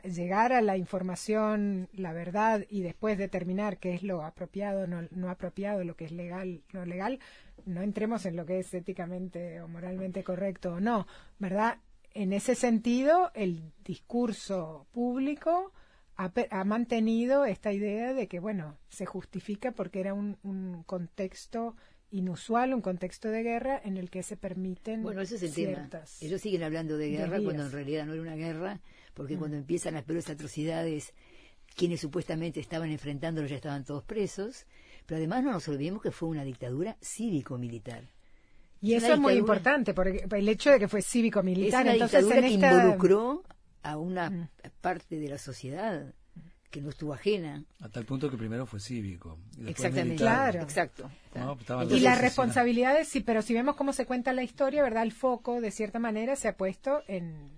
llegar 0.03 0.53
a 0.53 0.61
la 0.61 0.77
información, 0.77 1.89
la 1.93 2.13
verdad 2.13 2.65
y 2.69 2.81
después 2.81 3.17
determinar 3.17 3.77
qué 3.77 3.93
es 3.93 4.03
lo 4.03 4.23
apropiado, 4.23 4.87
no, 4.87 5.07
no 5.11 5.29
apropiado, 5.29 5.83
lo 5.83 5.95
que 5.95 6.05
es 6.05 6.11
legal, 6.11 6.63
no 6.73 6.85
legal, 6.85 7.19
no 7.65 7.81
entremos 7.81 8.25
en 8.25 8.37
lo 8.37 8.45
que 8.45 8.59
es 8.59 8.73
éticamente 8.73 9.61
o 9.61 9.67
moralmente 9.67 10.23
correcto 10.23 10.75
o 10.75 10.79
no, 10.79 11.05
¿verdad? 11.37 11.79
En 12.13 12.33
ese 12.33 12.55
sentido, 12.55 13.31
el 13.35 13.73
discurso 13.83 14.87
público 14.91 15.73
ha, 16.15 16.31
ha 16.49 16.63
mantenido 16.63 17.45
esta 17.45 17.71
idea 17.73 18.13
de 18.13 18.27
que, 18.27 18.39
bueno, 18.39 18.77
se 18.89 19.05
justifica 19.05 19.71
porque 19.73 19.99
era 19.99 20.13
un, 20.13 20.37
un 20.41 20.83
contexto 20.83 21.75
inusual, 22.11 22.73
un 22.73 22.81
contexto 22.81 23.29
de 23.29 23.43
guerra 23.43 23.81
en 23.83 23.97
el 23.97 24.09
que 24.09 24.23
se 24.23 24.37
permiten. 24.37 25.03
Bueno, 25.03 25.21
ese 25.21 25.35
es 25.35 25.43
el 25.43 25.53
tema. 25.53 25.89
Ellos 26.21 26.41
siguen 26.41 26.63
hablando 26.63 26.97
de 26.97 27.09
guerra 27.09 27.41
cuando 27.41 27.65
en 27.65 27.71
realidad 27.71 28.05
no 28.05 28.13
era 28.13 28.21
una 28.21 28.35
guerra, 28.35 28.79
porque 29.13 29.35
mm. 29.35 29.39
cuando 29.39 29.57
empiezan 29.57 29.93
las 29.95 30.03
peores 30.03 30.29
atrocidades, 30.29 31.13
quienes 31.75 31.99
supuestamente 31.99 32.59
estaban 32.59 32.89
enfrentándolos 32.91 33.49
ya 33.49 33.57
estaban 33.57 33.83
todos 33.83 34.03
presos, 34.03 34.65
pero 35.05 35.17
además 35.17 35.43
no 35.43 35.51
nos 35.51 35.67
olvidemos 35.67 36.01
que 36.01 36.11
fue 36.11 36.29
una 36.29 36.43
dictadura 36.43 36.97
cívico-militar. 37.01 38.09
Y 38.79 38.93
eso 38.93 39.13
es 39.13 39.19
muy 39.19 39.33
importante, 39.33 39.93
porque 39.93 40.25
el 40.29 40.49
hecho 40.49 40.69
de 40.71 40.79
que 40.79 40.87
fue 40.87 41.01
cívico-militar, 41.01 41.87
entonces 41.87 42.23
dictadura 42.23 42.47
que 42.47 42.53
involucró 42.53 43.43
a 43.83 43.97
una 43.97 44.29
mm. 44.29 44.49
parte 44.81 45.19
de 45.19 45.29
la 45.29 45.37
sociedad 45.37 46.13
que 46.69 46.81
no 46.81 46.89
estuvo 46.89 47.13
ajena. 47.13 47.63
A 47.81 47.89
tal 47.89 48.05
punto 48.05 48.29
que 48.29 48.37
primero 48.37 48.65
fue 48.65 48.79
cívico. 48.79 49.37
Exactamente, 49.65 50.15
claro. 50.15 50.61
Exacto. 50.61 51.09
y 51.89 51.99
las 51.99 52.19
responsabilidades, 52.19 53.07
sí, 53.07 53.21
pero 53.21 53.41
si 53.41 53.53
vemos 53.53 53.75
cómo 53.75 53.93
se 53.93 54.05
cuenta 54.05 54.33
la 54.33 54.43
historia, 54.43 54.83
¿verdad? 54.83 55.03
El 55.03 55.11
foco, 55.11 55.61
de 55.61 55.71
cierta 55.71 55.99
manera, 55.99 56.35
se 56.35 56.47
ha 56.47 56.57
puesto 56.57 57.03
en, 57.07 57.55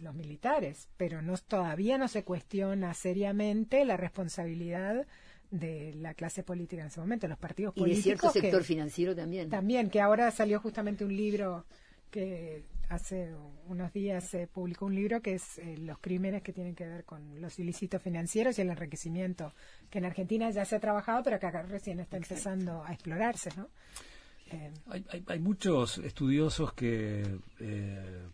los 0.00 0.14
militares, 0.16 0.88
pero 0.96 1.22
no 1.22 1.38
todavía 1.38 1.96
no 1.96 2.08
se 2.08 2.24
cuestiona 2.24 2.92
seriamente 2.92 3.84
la 3.84 3.96
responsabilidad 3.96 5.06
de 5.52 5.94
la 5.94 6.14
clase 6.14 6.42
política 6.42 6.82
en 6.82 6.88
ese 6.88 6.98
momento, 6.98 7.28
los 7.28 7.38
partidos 7.38 7.72
políticos. 7.72 8.06
Y 8.06 8.10
de 8.10 8.16
cierto 8.18 8.30
sector 8.30 8.64
financiero 8.64 9.14
también. 9.14 9.48
También, 9.48 9.90
que 9.90 10.00
ahora 10.00 10.28
salió 10.32 10.58
justamente 10.58 11.04
un 11.04 11.16
libro 11.16 11.66
que 12.10 12.64
hace 12.92 13.34
unos 13.68 13.92
días 13.92 14.28
se 14.28 14.46
publicó 14.46 14.86
un 14.86 14.94
libro 14.94 15.22
que 15.22 15.34
es 15.34 15.58
eh, 15.58 15.76
los 15.78 15.98
crímenes 15.98 16.42
que 16.42 16.52
tienen 16.52 16.74
que 16.74 16.86
ver 16.86 17.04
con 17.04 17.40
los 17.40 17.58
ilícitos 17.58 18.02
financieros 18.02 18.58
y 18.58 18.62
el 18.62 18.70
enriquecimiento, 18.70 19.54
que 19.90 19.98
en 19.98 20.04
Argentina 20.04 20.50
ya 20.50 20.64
se 20.64 20.76
ha 20.76 20.80
trabajado, 20.80 21.22
pero 21.22 21.40
que 21.40 21.46
acá 21.46 21.62
recién 21.62 22.00
está 22.00 22.18
empezando 22.18 22.84
a 22.84 22.92
explorarse, 22.92 23.50
¿no? 23.56 23.68
Eh, 24.50 24.70
hay, 25.26 25.38
muchos 25.38 25.96
estudiosos 25.98 26.74
que, 26.74 27.38
eh, 27.60 28.26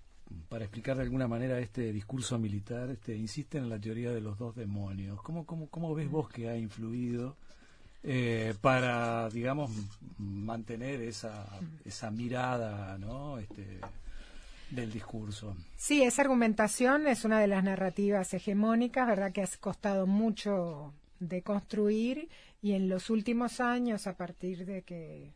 para 0.49 0.65
explicar 0.65 0.97
de 0.97 1.05
alguna 1.05 1.29
manera 1.29 1.61
este 1.61 1.93
discurso 1.93 2.37
militar, 2.39 2.91
este, 2.91 3.17
insisten 3.17 3.63
en 3.63 3.71
la 3.71 3.79
teoría 3.79 4.11
de 4.11 4.21
los 4.21 4.37
dos 4.39 4.57
demonios. 4.57 5.23
¿Cómo, 5.23 5.47
cómo, 5.47 5.69
cómo 5.69 5.95
ves 5.95 6.11
vos 6.11 6.29
que 6.29 6.49
ha 6.49 6.57
influido? 6.57 7.37
para, 8.63 9.29
digamos, 9.29 9.71
mantener 10.17 11.03
esa, 11.03 11.45
esa 11.85 12.11
mirada, 12.11 12.97
¿no? 12.97 13.39
Este, 13.39 13.81
del 14.71 14.93
discurso. 14.93 15.57
Sí, 15.77 16.03
esa 16.03 16.23
argumentación 16.23 17.07
es 17.07 17.25
una 17.25 17.41
de 17.41 17.47
las 17.47 17.65
narrativas 17.65 18.35
hegemónicas, 18.35 19.07
¿verdad? 19.07 19.33
Que 19.33 19.43
ha 19.43 19.49
costado 19.61 20.07
mucho 20.07 20.95
de 21.21 21.43
construir 21.43 22.29
y 22.61 22.73
en 22.73 22.89
los 22.89 23.11
últimos 23.11 23.61
años, 23.61 24.07
a 24.07 24.17
partir 24.17 24.67
de 24.67 24.83
que, 24.83 25.35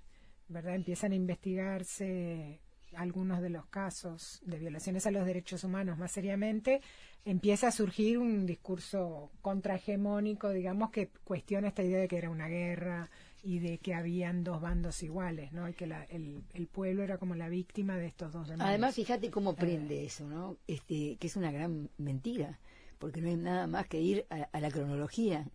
¿verdad? 0.48 0.74
Empiezan 0.74 1.12
a 1.12 1.16
investigarse 1.16 2.60
algunos 2.94 3.40
de 3.40 3.50
los 3.50 3.66
casos 3.66 4.42
de 4.44 4.58
violaciones 4.58 5.06
a 5.06 5.10
los 5.10 5.24
derechos 5.24 5.64
humanos 5.64 5.96
más 5.98 6.12
seriamente, 6.12 6.82
empieza 7.24 7.68
a 7.68 7.72
surgir 7.72 8.18
un 8.18 8.44
discurso 8.44 9.30
contrahegemónico, 9.40 10.50
digamos, 10.50 10.90
que 10.90 11.08
cuestiona 11.24 11.68
esta 11.68 11.82
idea 11.82 12.00
de 12.00 12.08
que 12.08 12.18
era 12.18 12.30
una 12.30 12.48
guerra 12.48 13.08
y 13.42 13.58
de 13.58 13.78
que 13.78 13.94
habían 13.94 14.44
dos 14.44 14.60
bandos 14.60 15.02
iguales, 15.02 15.52
¿no? 15.52 15.68
Y 15.68 15.74
que 15.74 15.84
el, 15.84 16.44
el, 16.52 16.66
pueblo 16.68 17.02
era 17.02 17.18
como 17.18 17.34
la 17.34 17.48
víctima 17.48 17.96
de 17.96 18.06
estos 18.06 18.32
dos 18.32 18.46
demonios. 18.46 18.68
Además, 18.68 18.94
fíjate 18.94 19.30
cómo 19.30 19.54
prende 19.56 20.04
eso, 20.04 20.28
¿no? 20.28 20.58
Este, 20.68 21.16
que 21.16 21.26
es 21.26 21.36
una 21.36 21.50
gran 21.50 21.90
mentira, 21.98 22.60
porque 22.98 23.20
no 23.20 23.28
hay 23.28 23.36
nada 23.36 23.66
más 23.66 23.88
que 23.88 24.00
ir 24.00 24.26
a, 24.30 24.60
la 24.60 24.70
cronología. 24.70 25.48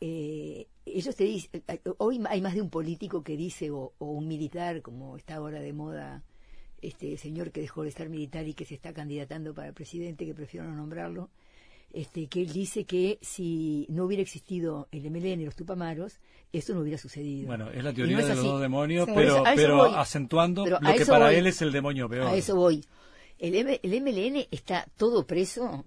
Eh, 0.00 0.68
ellos 0.86 1.16
te 1.16 1.24
dicen, 1.24 1.62
hoy 1.98 2.22
hay 2.28 2.40
más 2.40 2.54
de 2.54 2.62
un 2.62 2.70
político 2.70 3.24
que 3.24 3.36
dice, 3.36 3.72
o, 3.72 3.92
o, 3.98 4.06
un 4.06 4.28
militar, 4.28 4.80
como 4.80 5.16
está 5.16 5.34
ahora 5.34 5.60
de 5.60 5.72
moda, 5.72 6.22
este 6.80 7.16
señor 7.18 7.50
que 7.50 7.60
dejó 7.60 7.82
de 7.82 7.88
estar 7.88 8.08
militar 8.08 8.46
y 8.46 8.54
que 8.54 8.64
se 8.64 8.74
está 8.74 8.92
candidatando 8.92 9.52
para 9.52 9.72
presidente, 9.72 10.24
que 10.26 10.34
prefiero 10.34 10.66
no 10.66 10.76
nombrarlo, 10.76 11.28
este, 11.92 12.28
que 12.28 12.42
él 12.42 12.52
dice 12.52 12.84
que 12.84 13.18
si 13.20 13.86
no 13.88 14.04
hubiera 14.04 14.22
existido 14.22 14.88
el 14.92 15.10
MLN 15.10 15.40
y 15.40 15.44
los 15.44 15.56
Tupamaros, 15.56 16.20
eso 16.52 16.74
no 16.74 16.80
hubiera 16.80 16.98
sucedido. 16.98 17.46
Bueno, 17.46 17.70
es 17.70 17.82
la 17.82 17.92
teoría 17.92 18.18
de 18.18 18.34
los 18.34 18.44
dos 18.44 18.60
demonios, 18.60 19.08
pero, 19.14 19.42
pero 19.54 19.84
acentuando 19.84 20.66
lo 20.66 20.78
que 20.80 21.06
para 21.06 21.32
él 21.32 21.46
es 21.46 21.62
el 21.62 21.72
demonio 21.72 22.08
peor. 22.08 22.26
A 22.26 22.34
eso 22.34 22.56
voy. 22.56 22.84
El, 23.38 23.54
el 23.54 24.02
MLN 24.02 24.46
está 24.50 24.86
todo 24.96 25.26
preso, 25.26 25.84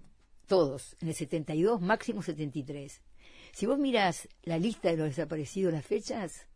todos, 0.47 0.95
en 1.01 1.09
el 1.09 1.13
72, 1.13 1.81
máximo 1.81 2.23
73. 2.23 3.01
Si 3.51 3.65
vos 3.65 3.77
miras 3.77 4.27
la 4.43 4.57
lista 4.57 4.89
de 4.89 4.97
los 4.97 5.07
desaparecidos, 5.07 5.73
las 5.73 5.85
fechas, 5.85 6.47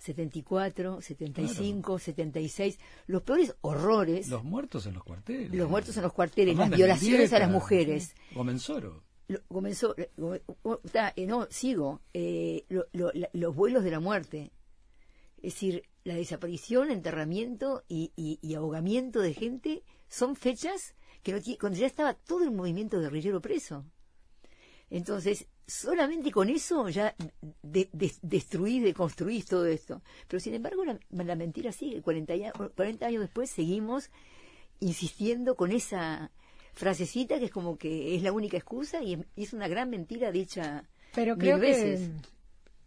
74, 0.00 1.02
75, 1.02 1.98
76, 1.98 2.78
los 3.06 3.22
peores 3.22 3.54
horrores. 3.60 4.28
Los 4.28 4.42
muertos 4.42 4.86
en 4.86 4.94
los 4.94 5.04
cuarteles. 5.04 5.52
Los 5.52 5.68
muertos 5.68 5.96
en 5.96 6.02
los 6.02 6.12
cuarteles, 6.12 6.56
las 6.56 6.70
violaciones 6.70 7.32
a 7.34 7.38
las 7.38 7.50
mujeres. 7.50 8.14
Gomenzoro. 8.34 9.02
comenzó, 9.48 9.94
eh, 9.98 10.10
eh, 10.16 11.26
no, 11.26 11.46
sigo, 11.50 12.00
eh, 12.14 12.64
los 12.72 13.54
vuelos 13.54 13.84
de 13.84 13.90
la 13.90 14.00
muerte. 14.00 14.52
Es 15.36 15.54
decir, 15.54 15.84
la 16.04 16.14
desaparición, 16.14 16.90
enterramiento 16.90 17.84
y, 17.86 18.12
y, 18.16 18.54
ahogamiento 18.54 19.20
de 19.20 19.34
gente 19.34 19.82
son 20.08 20.34
fechas 20.34 20.94
que 21.22 21.32
no, 21.32 21.40
cuando 21.58 21.78
ya 21.78 21.86
estaba 21.86 22.14
todo 22.14 22.42
el 22.44 22.50
movimiento 22.50 23.00
guerrillero 23.00 23.40
preso. 23.40 23.84
Entonces, 24.90 25.46
solamente 25.66 26.32
con 26.32 26.50
eso 26.50 26.88
ya 26.88 27.14
de, 27.62 27.88
de, 27.92 28.12
destruís, 28.22 28.82
deconstruís 28.82 29.46
todo 29.46 29.66
esto. 29.66 30.02
Pero 30.26 30.40
sin 30.40 30.54
embargo, 30.54 30.84
la, 30.84 31.36
mentira 31.36 31.70
sigue. 31.72 32.02
40, 32.02 32.32
años 33.06 33.20
después 33.22 33.50
seguimos 33.50 34.10
insistiendo 34.80 35.54
con 35.54 35.70
esa 35.70 36.32
frasecita 36.72 37.38
que 37.38 37.46
es 37.46 37.50
como 37.50 37.78
que 37.78 38.16
es 38.16 38.22
la 38.22 38.32
única 38.32 38.56
excusa 38.56 39.02
y 39.02 39.24
es 39.36 39.52
una 39.52 39.68
gran 39.68 39.90
mentira 39.90 40.30
dicha 40.30 40.88
Pero 41.14 41.36
creo 41.36 41.60
que 41.60 42.10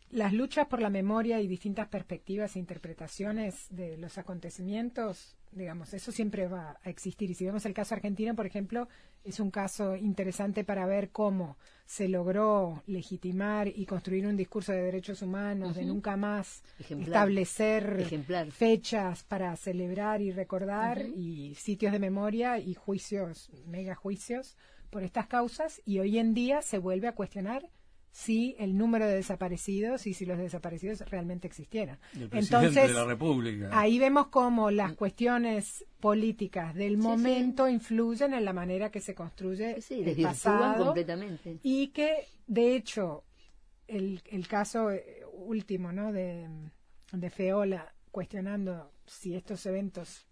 las 0.09 0.31
luchas 0.33 0.67
por 0.67 0.81
la 0.81 0.89
memoria 0.89 1.41
y 1.41 1.47
distintas 1.47 1.89
perspectivas 1.89 2.55
e 2.55 2.59
interpretaciones 2.59 3.67
de 3.69 3.97
los 3.97 4.17
acontecimientos 4.17 5.35
digamos, 5.55 5.93
eso 5.93 6.11
siempre 6.11 6.47
va 6.47 6.77
a 6.83 6.89
existir. 6.89 7.29
Y 7.29 7.33
si 7.33 7.45
vemos 7.45 7.65
el 7.65 7.73
caso 7.73 7.95
argentino, 7.95 8.35
por 8.35 8.45
ejemplo, 8.45 8.87
es 9.23 9.39
un 9.39 9.51
caso 9.51 9.95
interesante 9.95 10.63
para 10.63 10.85
ver 10.85 11.09
cómo 11.11 11.57
se 11.85 12.07
logró 12.07 12.83
legitimar 12.87 13.67
y 13.67 13.85
construir 13.85 14.27
un 14.27 14.37
discurso 14.37 14.71
de 14.71 14.81
derechos 14.81 15.21
humanos, 15.21 15.75
de 15.75 15.85
nunca 15.85 16.17
más 16.17 16.63
establecer 16.89 18.05
fechas 18.51 19.23
para 19.23 19.55
celebrar 19.55 20.21
y 20.21 20.31
recordar 20.31 21.01
y 21.01 21.55
sitios 21.55 21.91
de 21.91 21.99
memoria 21.99 22.59
y 22.59 22.73
juicios, 22.73 23.49
mega 23.65 23.95
juicios 23.95 24.57
por 24.89 25.03
estas 25.03 25.27
causas. 25.27 25.81
Y 25.85 25.99
hoy 25.99 26.19
en 26.19 26.33
día 26.33 26.61
se 26.61 26.77
vuelve 26.77 27.07
a 27.07 27.15
cuestionar 27.15 27.69
si 28.13 28.55
el 28.59 28.77
número 28.77 29.07
de 29.07 29.15
desaparecidos 29.15 30.05
y 30.05 30.13
si 30.13 30.27
los 30.27 30.37
desaparecidos 30.37 30.99
realmente 31.09 31.47
existieran. 31.47 31.97
Entonces, 32.13 32.87
de 32.87 32.93
la 32.93 33.05
República. 33.05 33.69
ahí 33.73 33.97
vemos 33.97 34.27
cómo 34.27 34.69
las 34.69 34.93
cuestiones 34.93 35.83
políticas 35.99 36.75
del 36.75 36.97
momento 36.97 37.67
influyen 37.67 38.35
en 38.35 38.45
la 38.45 38.53
manera 38.53 38.91
que 38.91 39.01
se 39.01 39.15
construye 39.15 39.79
el 39.89 40.21
pasado 40.21 40.85
completamente. 40.85 41.57
y 41.63 41.87
que 41.87 42.27
de 42.45 42.75
hecho 42.75 43.23
el, 43.87 44.21
el 44.29 44.47
caso 44.47 44.91
eh, 44.91 45.23
último 45.33 45.91
¿no? 45.91 46.13
de, 46.13 46.47
de 47.11 47.29
Feola 47.31 47.91
cuestionando 48.11 48.91
si 49.07 49.35
estos 49.35 49.65
eventos 49.65 50.27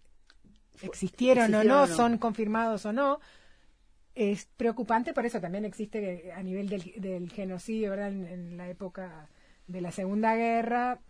existieron, 0.82 1.52
o 1.52 1.64
no, 1.64 1.88
son 1.88 2.16
confirmados 2.18 2.86
o 2.86 2.92
no, 2.92 3.18
es 4.14 4.46
preocupante, 4.56 5.14
por 5.14 5.26
eso 5.26 5.40
también 5.40 5.64
existe 5.64 6.32
a 6.32 6.42
nivel 6.42 6.68
del, 6.68 7.30
genocidio, 7.30 7.90
¿verdad? 7.90 8.08
En, 8.08 8.56
la 8.56 8.68
época 8.68 9.28
de 9.66 9.80
la 9.80 9.90
Segunda 9.90 10.34
Guerra. 10.34 11.00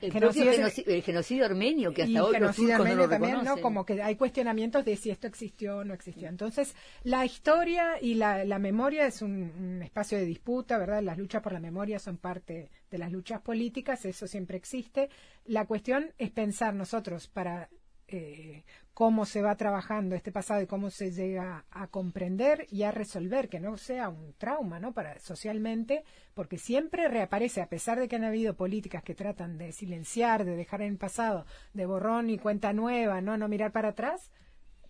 El, 0.00 0.10
genocidio, 0.10 1.44
armenio, 1.44 1.94
que 1.94 2.02
hasta 2.02 2.24
hoy 2.24 2.34
genocidio 2.34 2.74
armenio 2.74 3.08
también, 3.08 3.44
¿no? 3.44 3.58
Como 3.58 3.86
que 3.86 4.02
hay 4.02 4.16
cuestionamientos 4.16 4.84
de 4.84 4.96
si 4.96 5.10
esto 5.10 5.28
existió 5.28 5.78
o 5.78 5.84
no 5.84 5.94
existió. 5.94 6.28
Entonces, 6.28 6.74
la 7.04 7.24
historia 7.24 8.02
y 8.02 8.14
la, 8.14 8.44
la 8.44 8.58
memoria 8.58 9.06
es 9.06 9.22
un, 9.22 9.52
un, 9.56 9.80
espacio 9.80 10.18
de 10.18 10.24
disputa, 10.24 10.76
¿verdad? 10.76 11.02
Las 11.02 11.18
luchas 11.18 11.40
por 11.40 11.52
la 11.52 11.60
memoria 11.60 12.00
son 12.00 12.16
parte 12.16 12.68
de 12.90 12.98
las 12.98 13.12
luchas 13.12 13.42
políticas, 13.42 14.04
eso 14.04 14.26
siempre 14.26 14.56
existe. 14.56 15.08
La 15.44 15.66
cuestión 15.66 16.10
es 16.18 16.32
pensar 16.32 16.74
nosotros 16.74 17.28
para 17.28 17.68
eh, 18.12 18.64
cómo 18.94 19.24
se 19.24 19.42
va 19.42 19.56
trabajando 19.56 20.14
este 20.14 20.32
pasado 20.32 20.60
y 20.60 20.66
cómo 20.66 20.90
se 20.90 21.10
llega 21.10 21.64
a 21.70 21.86
comprender 21.88 22.66
y 22.70 22.82
a 22.82 22.90
resolver, 22.90 23.48
que 23.48 23.60
no 23.60 23.76
sea 23.78 24.08
un 24.08 24.34
trauma, 24.38 24.78
¿no? 24.78 24.92
Para 24.92 25.18
socialmente, 25.18 26.04
porque 26.34 26.58
siempre 26.58 27.08
reaparece, 27.08 27.62
a 27.62 27.68
pesar 27.68 27.98
de 27.98 28.08
que 28.08 28.16
han 28.16 28.24
habido 28.24 28.54
políticas 28.54 29.02
que 29.02 29.14
tratan 29.14 29.58
de 29.58 29.72
silenciar, 29.72 30.44
de 30.44 30.56
dejar 30.56 30.82
en 30.82 30.92
el 30.92 30.98
pasado, 30.98 31.46
de 31.72 31.86
borrón 31.86 32.30
y 32.30 32.38
cuenta 32.38 32.72
nueva, 32.72 33.20
no, 33.20 33.36
no 33.36 33.48
mirar 33.48 33.72
para 33.72 33.90
atrás, 33.90 34.30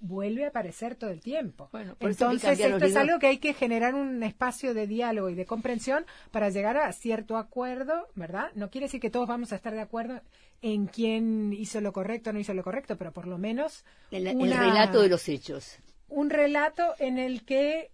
vuelve 0.02 0.44
a 0.44 0.48
aparecer 0.48 0.96
todo 0.96 1.10
el 1.10 1.20
tiempo. 1.20 1.70
Entonces, 2.00 2.58
esto 2.58 2.84
es 2.84 2.96
algo 2.96 3.18
que 3.20 3.28
hay 3.28 3.38
que 3.38 3.54
generar 3.54 3.94
un 3.94 4.22
espacio 4.22 4.74
de 4.74 4.88
diálogo 4.88 5.30
y 5.30 5.34
de 5.34 5.46
comprensión 5.46 6.04
para 6.32 6.50
llegar 6.50 6.76
a 6.76 6.92
cierto 6.92 7.36
acuerdo, 7.36 8.08
¿verdad? 8.16 8.50
No 8.54 8.68
quiere 8.68 8.86
decir 8.86 9.00
que 9.00 9.10
todos 9.10 9.28
vamos 9.28 9.52
a 9.52 9.56
estar 9.56 9.72
de 9.72 9.80
acuerdo 9.80 10.20
en 10.60 10.86
quién 10.86 11.52
hizo 11.52 11.80
lo 11.80 11.92
correcto 11.92 12.30
o 12.30 12.32
no 12.32 12.40
hizo 12.40 12.52
lo 12.52 12.64
correcto, 12.64 12.98
pero 12.98 13.12
por 13.12 13.28
lo 13.28 13.38
menos... 13.38 13.84
El, 14.10 14.24
relato 14.26 15.00
de 15.00 15.08
los 15.08 15.28
hechos. 15.28 15.78
Un 16.08 16.30
relato 16.30 16.94
en 16.98 17.18
el 17.18 17.44
que 17.44 17.92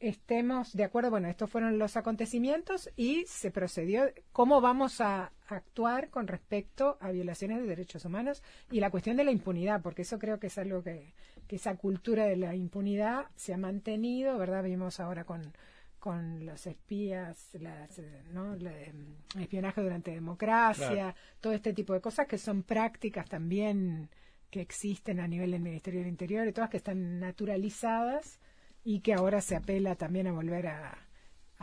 estemos 0.00 0.72
de 0.72 0.84
acuerdo, 0.84 1.10
bueno, 1.10 1.28
estos 1.28 1.50
fueron 1.50 1.78
los 1.78 1.98
acontecimientos 1.98 2.90
y 2.96 3.26
se 3.26 3.50
procedió, 3.50 4.10
cómo 4.32 4.62
vamos 4.62 5.02
a 5.02 5.32
actuar 5.46 6.10
con 6.10 6.26
respecto 6.26 6.96
a 7.00 7.10
violaciones 7.10 7.58
de 7.58 7.66
derechos 7.66 8.04
humanos 8.04 8.42
y 8.70 8.80
la 8.80 8.90
cuestión 8.90 9.16
de 9.16 9.24
la 9.24 9.30
impunidad, 9.30 9.82
porque 9.82 10.02
eso 10.02 10.18
creo 10.18 10.40
que 10.40 10.46
es 10.46 10.58
algo 10.58 10.82
que, 10.82 11.12
que 11.46 11.56
esa 11.56 11.76
cultura 11.76 12.24
de 12.24 12.36
la 12.36 12.54
impunidad 12.54 13.26
se 13.36 13.52
ha 13.52 13.58
mantenido, 13.58 14.38
¿verdad? 14.38 14.64
Vimos 14.64 15.00
ahora 15.00 15.24
con, 15.24 15.52
con 15.98 16.44
los 16.46 16.66
espías, 16.66 17.48
las, 17.54 18.00
¿no? 18.32 18.54
el 18.54 18.66
em, 18.66 19.16
espionaje 19.38 19.80
durante 19.80 20.10
democracia, 20.10 21.14
todo 21.40 21.52
este 21.52 21.72
tipo 21.72 21.92
de 21.92 22.00
cosas 22.00 22.26
que 22.26 22.38
son 22.38 22.62
prácticas 22.62 23.28
también 23.28 24.10
que 24.50 24.60
existen 24.60 25.18
a 25.18 25.26
nivel 25.26 25.50
del 25.50 25.62
Ministerio 25.62 26.00
del 26.00 26.08
Interior 26.08 26.46
y 26.46 26.52
todas 26.52 26.70
que 26.70 26.76
están 26.76 27.20
naturalizadas 27.20 28.38
y 28.84 29.00
que 29.00 29.14
ahora 29.14 29.40
se 29.40 29.56
apela 29.56 29.96
también 29.96 30.26
a 30.26 30.32
volver 30.32 30.66
a, 30.66 31.03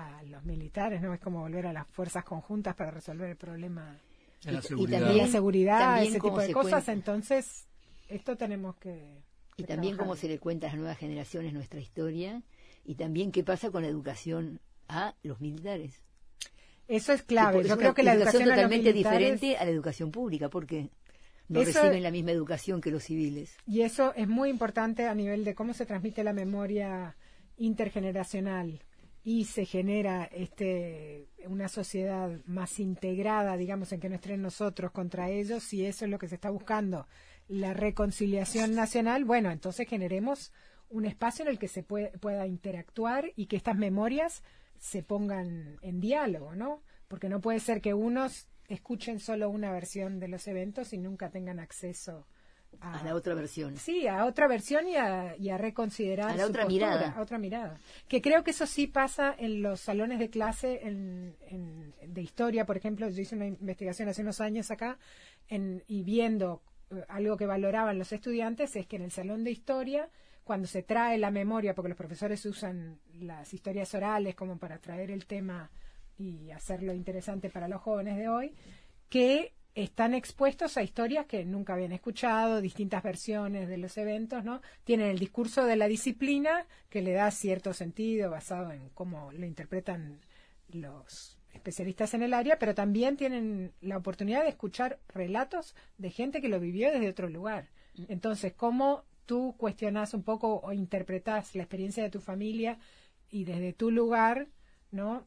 a 0.08 0.24
los 0.24 0.44
militares, 0.44 1.02
¿no? 1.02 1.14
Es 1.14 1.20
como 1.20 1.42
volver 1.42 1.68
a 1.68 1.74
las 1.74 1.88
fuerzas 1.88 2.24
conjuntas 2.24 2.76
para 2.76 2.92
resolver 2.92 3.30
el 3.30 3.38
problema 3.38 3.98
de 4.44 4.52
la 4.52 4.62
seguridad, 4.62 4.98
y 4.98 5.02
también, 5.02 5.26
la 5.26 5.32
seguridad 5.32 6.04
ese 6.04 6.20
tipo 6.20 6.40
de 6.40 6.52
cosas. 6.54 6.88
Entonces, 6.90 7.68
esto 8.10 8.38
tenemos 8.38 8.76
que. 8.78 9.22
y 9.58 9.64
también 9.64 9.98
cómo 9.98 10.16
se 10.16 10.28
le 10.28 10.40
cuenta 10.40 10.68
a 10.68 10.70
las 10.72 10.80
nuevas 10.80 10.98
generaciones 10.98 11.54
nuestra 11.54 11.80
historia 11.80 12.42
y 12.84 12.96
también 12.96 13.32
qué 13.32 13.44
pasa 13.44 13.70
con 13.72 13.84
la 13.84 13.90
educación 13.90 14.60
a 14.88 15.16
los 15.24 15.40
militares. 15.40 16.02
Eso 16.88 17.14
es 17.14 17.24
clave. 17.24 17.64
Yo 17.64 17.78
creo 17.78 17.94
que 17.94 18.04
la 18.04 18.14
educación 18.14 18.44
totalmente 18.44 18.92
diferente 18.92 19.56
a 19.58 19.64
la 19.64 19.72
educación 19.72 20.12
pública, 20.12 20.50
porque 20.50 20.90
no 21.48 21.64
reciben 21.64 22.04
la 22.04 22.12
misma 22.12 22.32
educación 22.32 22.82
que 22.82 22.92
los 22.92 23.04
civiles. 23.04 23.56
Y 23.66 23.82
eso 23.82 24.14
es 24.16 24.28
muy 24.28 24.50
importante 24.50 25.08
a 25.08 25.16
nivel 25.16 25.46
de 25.46 25.56
cómo 25.56 25.74
se 25.74 25.86
transmite 25.86 26.24
la 26.24 26.34
memoria 26.34 27.16
intergeneracional 27.58 28.82
y 29.24 29.46
se 29.46 29.66
genera 29.66 30.26
este 30.26 31.28
una 31.46 31.68
sociedad 31.68 32.40
más 32.46 32.80
integrada, 32.80 33.58
digamos, 33.58 33.92
en 33.92 34.00
que 34.00 34.10
no 34.10 34.16
estén 34.16 34.42
nosotros 34.42 34.92
contra 34.92 35.30
ellos, 35.30 35.64
si 35.64 35.86
eso 35.86 36.06
es 36.06 36.12
lo 36.12 36.20
que 36.20 36.28
se 36.28 36.36
está 36.36 36.50
buscando, 36.50 37.08
la 37.48 37.74
reconciliación 37.74 38.74
nacional, 38.76 39.26
bueno, 39.26 39.52
entonces 39.52 39.88
generemos 39.88 40.52
un 40.90 41.06
espacio 41.06 41.44
en 41.44 41.50
el 41.50 41.60
que 41.60 41.68
se 41.68 41.84
pueda 41.84 42.48
interactuar 42.48 43.32
y 43.36 43.46
que 43.46 43.56
estas 43.56 43.78
memorias 43.78 44.44
se 44.78 45.04
pongan 45.04 45.78
en 45.82 46.00
diálogo, 46.00 46.56
¿no? 46.56 46.82
Porque 47.08 47.30
no 47.30 47.40
puede 47.40 47.60
ser 47.60 47.82
que 47.82 47.94
unos 47.94 48.48
escuchen 48.68 49.20
solo 49.20 49.50
una 49.50 49.72
versión 49.72 50.20
de 50.20 50.28
los 50.28 50.48
eventos 50.48 50.94
y 50.94 50.98
nunca 50.98 51.30
tengan 51.30 51.60
acceso 51.60 52.26
la 53.04 53.16
otra 53.16 53.36
versión. 53.36 53.78
Sí, 53.78 54.08
a 54.08 54.26
otra 54.26 54.48
versión 54.48 54.88
y 54.88 54.96
a, 54.96 55.36
y 55.38 55.50
a 55.50 55.58
reconsiderar. 55.58 56.32
A 56.32 56.36
la 56.36 56.46
otra 56.48 56.66
mirada. 56.66 57.14
A 57.16 57.22
otra 57.22 57.38
mirada. 57.38 57.80
Que 58.08 58.22
creo 58.22 58.44
que 58.44 58.52
eso 58.52 58.66
sí 58.66 58.88
pasa 58.88 59.36
en 59.38 59.62
los 59.62 59.82
salones 59.82 60.20
de 60.20 60.30
clase 60.30 60.80
en, 60.84 61.36
de 62.02 62.22
historia, 62.22 62.66
por 62.66 62.78
ejemplo. 62.78 63.08
Yo 63.10 63.22
hice 63.22 63.36
una 63.36 63.48
investigación 63.48 64.10
hace 64.10 64.22
unos 64.22 64.42
años 64.42 64.72
acá 64.72 64.98
en, 65.48 65.84
y 65.88 66.04
viendo 66.04 66.64
eh, 66.90 67.04
algo 67.10 67.38
que 67.38 67.46
valoraban 67.46 68.00
los 68.00 68.12
estudiantes 68.12 68.76
es 68.76 68.88
que 68.88 68.96
en 68.96 69.04
el 69.04 69.12
salón 69.12 69.44
de 69.44 69.52
historia 69.52 70.10
cuando 70.44 70.68
se 70.68 70.82
trae 70.82 71.20
la 71.20 71.30
memoria, 71.30 71.76
porque 71.76 71.90
los 71.90 71.98
profesores 71.98 72.44
usan 72.46 73.00
las 73.20 73.54
historias 73.54 73.94
orales 73.94 74.36
como 74.36 74.58
para 74.58 74.80
traer 74.80 75.12
el 75.12 75.28
tema 75.28 75.70
y 76.18 76.50
hacerlo 76.52 76.94
interesante 76.94 77.50
para 77.50 77.68
los 77.68 77.82
jóvenes 77.82 78.18
de 78.18 78.28
hoy, 78.28 78.56
que 79.08 79.54
están 79.74 80.14
expuestos 80.14 80.78
a 80.78 80.84
historias 80.84 81.26
que 81.26 81.46
nunca 81.46 81.74
habían 81.74 81.94
escuchado, 81.94 82.62
distintas 82.62 83.04
versiones 83.04 83.70
de 83.70 83.78
los 83.78 83.98
eventos, 83.98 84.44
¿no? 84.44 84.62
Tienen 84.84 85.08
el 85.10 85.20
discurso 85.20 85.66
de 85.66 85.76
la 85.78 85.88
disciplina 85.88 86.66
que 86.90 87.02
le 87.02 87.14
da 87.14 87.32
cierto 87.32 87.74
sentido 87.74 88.30
basado 88.30 88.72
en 88.72 88.90
cómo 88.90 89.32
lo 89.32 89.46
interpretan 89.46 90.20
los 90.70 91.38
especialistas 91.54 92.14
en 92.14 92.24
el 92.24 92.34
área, 92.34 92.60
pero 92.60 92.76
también 92.76 93.18
tienen 93.18 93.74
la 93.82 93.98
oportunidad 93.98 94.44
de 94.44 94.50
escuchar 94.50 95.00
relatos 95.10 95.76
de 95.98 96.10
gente 96.10 96.42
que 96.42 96.50
lo 96.50 96.60
vivió 96.60 96.92
desde 96.92 97.10
otro 97.10 97.30
lugar. 97.30 97.70
Entonces, 98.08 98.54
¿cómo 98.54 99.04
tú 99.26 99.56
cuestionas 99.58 100.14
un 100.14 100.24
poco 100.24 100.60
o 100.62 100.74
interpretas 100.74 101.56
la 101.56 101.64
experiencia 101.64 102.04
de 102.04 102.10
tu 102.10 102.20
familia 102.20 102.80
y 103.30 103.46
desde 103.46 103.74
tu 103.74 103.92
lugar, 103.92 104.48
¿no? 104.92 105.26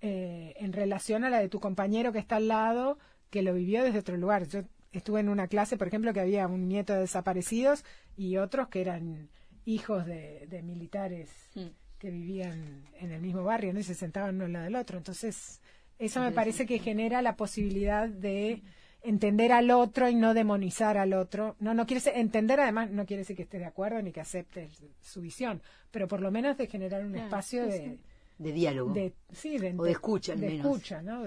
Eh, 0.00 0.54
en 0.58 0.72
relación 0.72 1.24
a 1.24 1.30
la 1.30 1.38
de 1.38 1.48
tu 1.48 1.60
compañero 1.60 2.12
que 2.12 2.18
está 2.18 2.36
al 2.36 2.48
lado, 2.48 2.98
que 3.34 3.42
lo 3.42 3.52
vivió 3.52 3.82
desde 3.82 3.98
otro 3.98 4.16
lugar. 4.16 4.46
Yo 4.46 4.60
estuve 4.92 5.18
en 5.18 5.28
una 5.28 5.48
clase, 5.48 5.76
por 5.76 5.88
ejemplo, 5.88 6.12
que 6.12 6.20
había 6.20 6.46
un 6.46 6.68
nieto 6.68 6.92
de 6.92 7.00
desaparecidos 7.00 7.84
y 8.16 8.36
otros 8.36 8.68
que 8.68 8.80
eran 8.80 9.28
hijos 9.64 10.06
de, 10.06 10.60
militares 10.62 11.30
mm. 11.56 11.66
que 11.98 12.10
vivían 12.10 12.84
en 13.00 13.10
el 13.10 13.20
mismo 13.20 13.42
barrio 13.42 13.72
¿no? 13.72 13.80
y 13.80 13.82
se 13.82 13.96
sentaban 13.96 14.36
uno 14.36 14.44
al 14.44 14.52
lado 14.52 14.64
del 14.66 14.76
otro. 14.76 14.98
Entonces, 14.98 15.60
eso 15.98 16.20
me 16.20 16.30
parece 16.30 16.64
que 16.64 16.78
genera 16.78 17.22
la 17.22 17.34
posibilidad 17.34 18.08
de 18.08 18.62
entender 19.02 19.50
al 19.50 19.72
otro 19.72 20.08
y 20.08 20.14
no 20.14 20.32
demonizar 20.32 20.96
al 20.96 21.12
otro. 21.12 21.56
No, 21.58 21.74
no 21.74 21.86
quiere 21.86 22.02
entender 22.14 22.60
además 22.60 22.88
no 22.92 23.04
quiere 23.04 23.22
decir 23.22 23.34
que 23.34 23.42
esté 23.42 23.58
de 23.58 23.66
acuerdo 23.66 24.00
ni 24.00 24.12
que 24.12 24.20
acepte 24.20 24.70
su 25.02 25.20
visión, 25.20 25.60
pero 25.90 26.06
por 26.06 26.20
lo 26.20 26.30
menos 26.30 26.56
de 26.56 26.68
generar 26.68 27.04
un 27.04 27.16
espacio 27.16 27.66
de, 27.66 27.98
de 28.38 28.52
diálogo. 28.52 28.94
sí, 29.32 29.58
de, 29.58 29.74
o 29.76 29.82
de 29.82 29.90
escucha, 29.90 30.36
de 30.36 30.54
escucha, 30.54 31.02
¿no? 31.02 31.24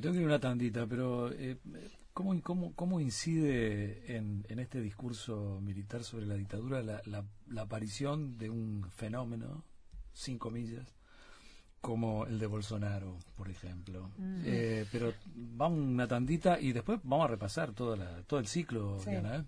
Tengo 0.00 0.14
que 0.14 0.20
ir 0.20 0.26
una 0.26 0.40
tandita, 0.40 0.86
pero 0.86 1.30
eh, 1.32 1.58
¿cómo, 2.12 2.40
cómo, 2.42 2.74
cómo 2.74 3.00
incide 3.00 4.16
en, 4.16 4.44
en, 4.48 4.58
este 4.58 4.80
discurso 4.80 5.60
militar 5.62 6.04
sobre 6.04 6.26
la 6.26 6.34
dictadura 6.34 6.82
la, 6.82 7.02
la, 7.04 7.62
aparición 7.62 8.38
de 8.38 8.50
un 8.50 8.86
fenómeno, 8.96 9.64
sin 10.12 10.38
comillas, 10.38 10.94
como 11.80 12.26
el 12.26 12.38
de 12.38 12.46
Bolsonaro, 12.46 13.18
por 13.36 13.50
ejemplo? 13.50 14.10
Eh, 14.44 14.86
pero 14.90 15.12
vamos 15.34 15.78
una 15.80 16.08
tandita 16.08 16.58
y 16.60 16.72
después 16.72 17.00
vamos 17.02 17.26
a 17.26 17.28
repasar 17.28 17.72
todo, 17.72 17.96
la, 17.96 18.22
todo 18.22 18.40
el 18.40 18.46
ciclo, 18.46 18.98
Diana. 19.04 19.36
¿eh? 19.36 19.44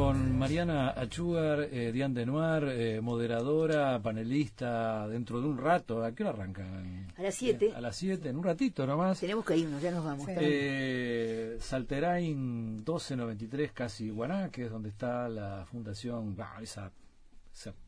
Con 0.00 0.38
Mariana 0.38 0.94
Achugar, 0.96 1.68
eh, 1.70 1.92
Diane 1.92 2.14
Denoir, 2.14 2.64
eh, 2.68 3.00
moderadora, 3.02 4.00
panelista, 4.00 5.06
dentro 5.06 5.42
de 5.42 5.46
un 5.46 5.58
rato. 5.58 6.02
¿A 6.02 6.14
qué 6.14 6.22
hora 6.22 6.32
arrancan? 6.32 7.06
A 7.18 7.22
las 7.22 7.34
7. 7.34 7.66
Eh, 7.66 7.72
a 7.76 7.82
las 7.82 7.96
7, 7.96 8.30
en 8.30 8.38
un 8.38 8.44
ratito 8.44 8.86
nomás. 8.86 9.20
Tenemos 9.20 9.44
que 9.44 9.58
irnos, 9.58 9.82
ya 9.82 9.90
nos 9.90 10.02
vamos. 10.02 10.26
Eh, 10.26 11.58
Salterain 11.60 12.76
1293, 12.76 13.72
casi 13.72 14.08
Guaná, 14.08 14.48
que 14.48 14.64
es 14.64 14.70
donde 14.70 14.88
está 14.88 15.28
la 15.28 15.66
fundación, 15.66 16.34
esa 16.62 16.90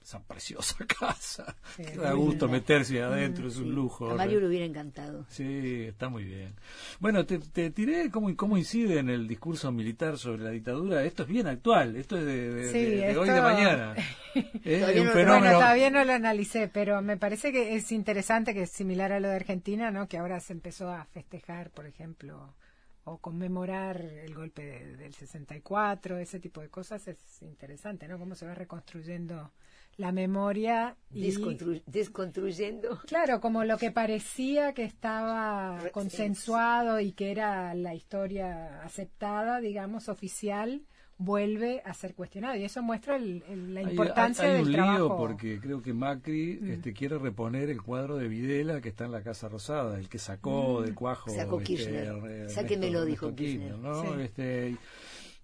esa, 0.01 0.21
preciosa 0.21 0.77
casa. 1.01 1.57
da 1.97 2.13
gusto 2.13 2.49
meterse 2.49 3.01
adentro, 3.03 3.49
es 3.49 3.57
un 3.57 3.75
lujo. 3.75 4.11
A 4.11 4.15
Mario 4.15 4.41
le 4.41 4.49
hubiera 4.49 4.67
encantado. 4.67 5.25
Sí, 5.29 5.85
está 5.89 6.09
muy 6.09 6.25
bien. 6.25 6.55
Bueno, 7.01 7.25
te, 7.25 7.39
te 7.39 7.71
tiré 7.71 8.11
cómo, 8.11 8.35
cómo 8.37 8.59
incide 8.59 8.99
en 8.99 9.09
el 9.09 9.27
discurso 9.27 9.73
militar 9.73 10.19
sobre 10.19 10.43
la 10.43 10.51
dictadura. 10.51 11.05
Esto 11.05 11.23
es 11.23 11.29
bien 11.29 11.47
actual, 11.47 11.97
esto 11.97 12.17
es 12.19 12.27
de, 12.27 13.17
hoy 13.17 13.29
de 13.29 13.41
mañana. 13.41 13.95
todavía, 14.65 15.25
no, 15.25 15.51
todavía 15.51 15.91
no 15.91 16.05
lo 16.05 16.13
analicé, 16.13 16.69
pero 16.69 17.01
me 17.01 17.17
parece 17.17 17.53
que 17.53 17.75
es 17.75 17.91
interesante 17.93 18.55
que 18.55 18.63
es 18.63 18.71
similar 18.71 19.13
a 19.13 19.21
lo 19.21 19.29
de 19.29 19.37
Argentina, 19.37 19.91
¿no? 19.91 20.09
que 20.09 20.19
ahora 20.19 20.41
se 20.41 20.53
empezó 20.53 20.91
a 20.91 21.05
festejar, 21.07 21.71
por 21.71 21.87
ejemplo 21.87 22.55
o 23.05 23.19
conmemorar 23.19 24.01
el 24.01 24.35
golpe 24.35 24.63
del 24.97 25.15
64, 25.15 26.19
ese 26.19 26.39
tipo 26.39 26.61
de 26.61 26.69
cosas 26.69 27.09
es 27.09 27.43
interesante, 27.43 28.07
¿no? 28.07 28.19
Cómo 28.19 28.35
se 28.35 28.47
va 28.47 28.55
reconstruyendo 28.55 29.53
la 29.97 30.13
memoria 30.13 30.97
y 31.11 31.35
desconstruyendo. 31.87 33.01
Claro, 33.07 33.41
como 33.41 33.65
lo 33.65 33.77
que 33.77 33.91
parecía 33.91 34.73
que 34.73 34.85
estaba 34.85 35.79
consensuado 35.93 37.01
y 37.01 37.13
que 37.13 37.31
era 37.31 37.75
la 37.75 37.95
historia 37.95 38.83
aceptada, 38.83 39.61
digamos, 39.61 40.09
oficial, 40.09 40.83
vuelve 41.25 41.83
a 41.85 41.95
ser 41.95 42.15
cuestionado 42.15 42.57
y 42.57 42.65
eso 42.65 42.83
muestra 42.83 43.19
la 43.19 43.83
importancia 43.83 44.45
hay, 44.45 44.51
hay, 44.51 44.57
hay 44.57 44.63
un 44.63 44.73
lío 44.73 45.17
porque 45.17 45.61
creo 45.61 45.83
que 45.83 45.93
Macri 45.93 46.59
mm. 46.61 46.71
este, 46.73 46.93
quiere 46.93 47.19
reponer 47.19 47.71
el 47.71 47.83
cuadro 47.83 48.17
de 48.17 48.29
Videla 48.29 48.81
que 48.81 48.89
está 48.89 49.05
en 49.05 49.13
la 49.13 49.23
Casa 49.23 49.49
Rosada, 49.49 49.99
el 49.99 50.09
que 50.09 50.19
sacó 50.19 50.81
mm. 50.81 50.85
del 50.85 50.95
cuajo. 50.95 51.31
Sacó 51.31 51.61
este, 51.61 51.75
Kirchner. 51.75 52.51
Sáquemelo, 52.51 53.05
dijo 53.05 53.35
Kirchner. 53.35 53.79
¿no? 53.79 54.19
Este, 54.21 54.77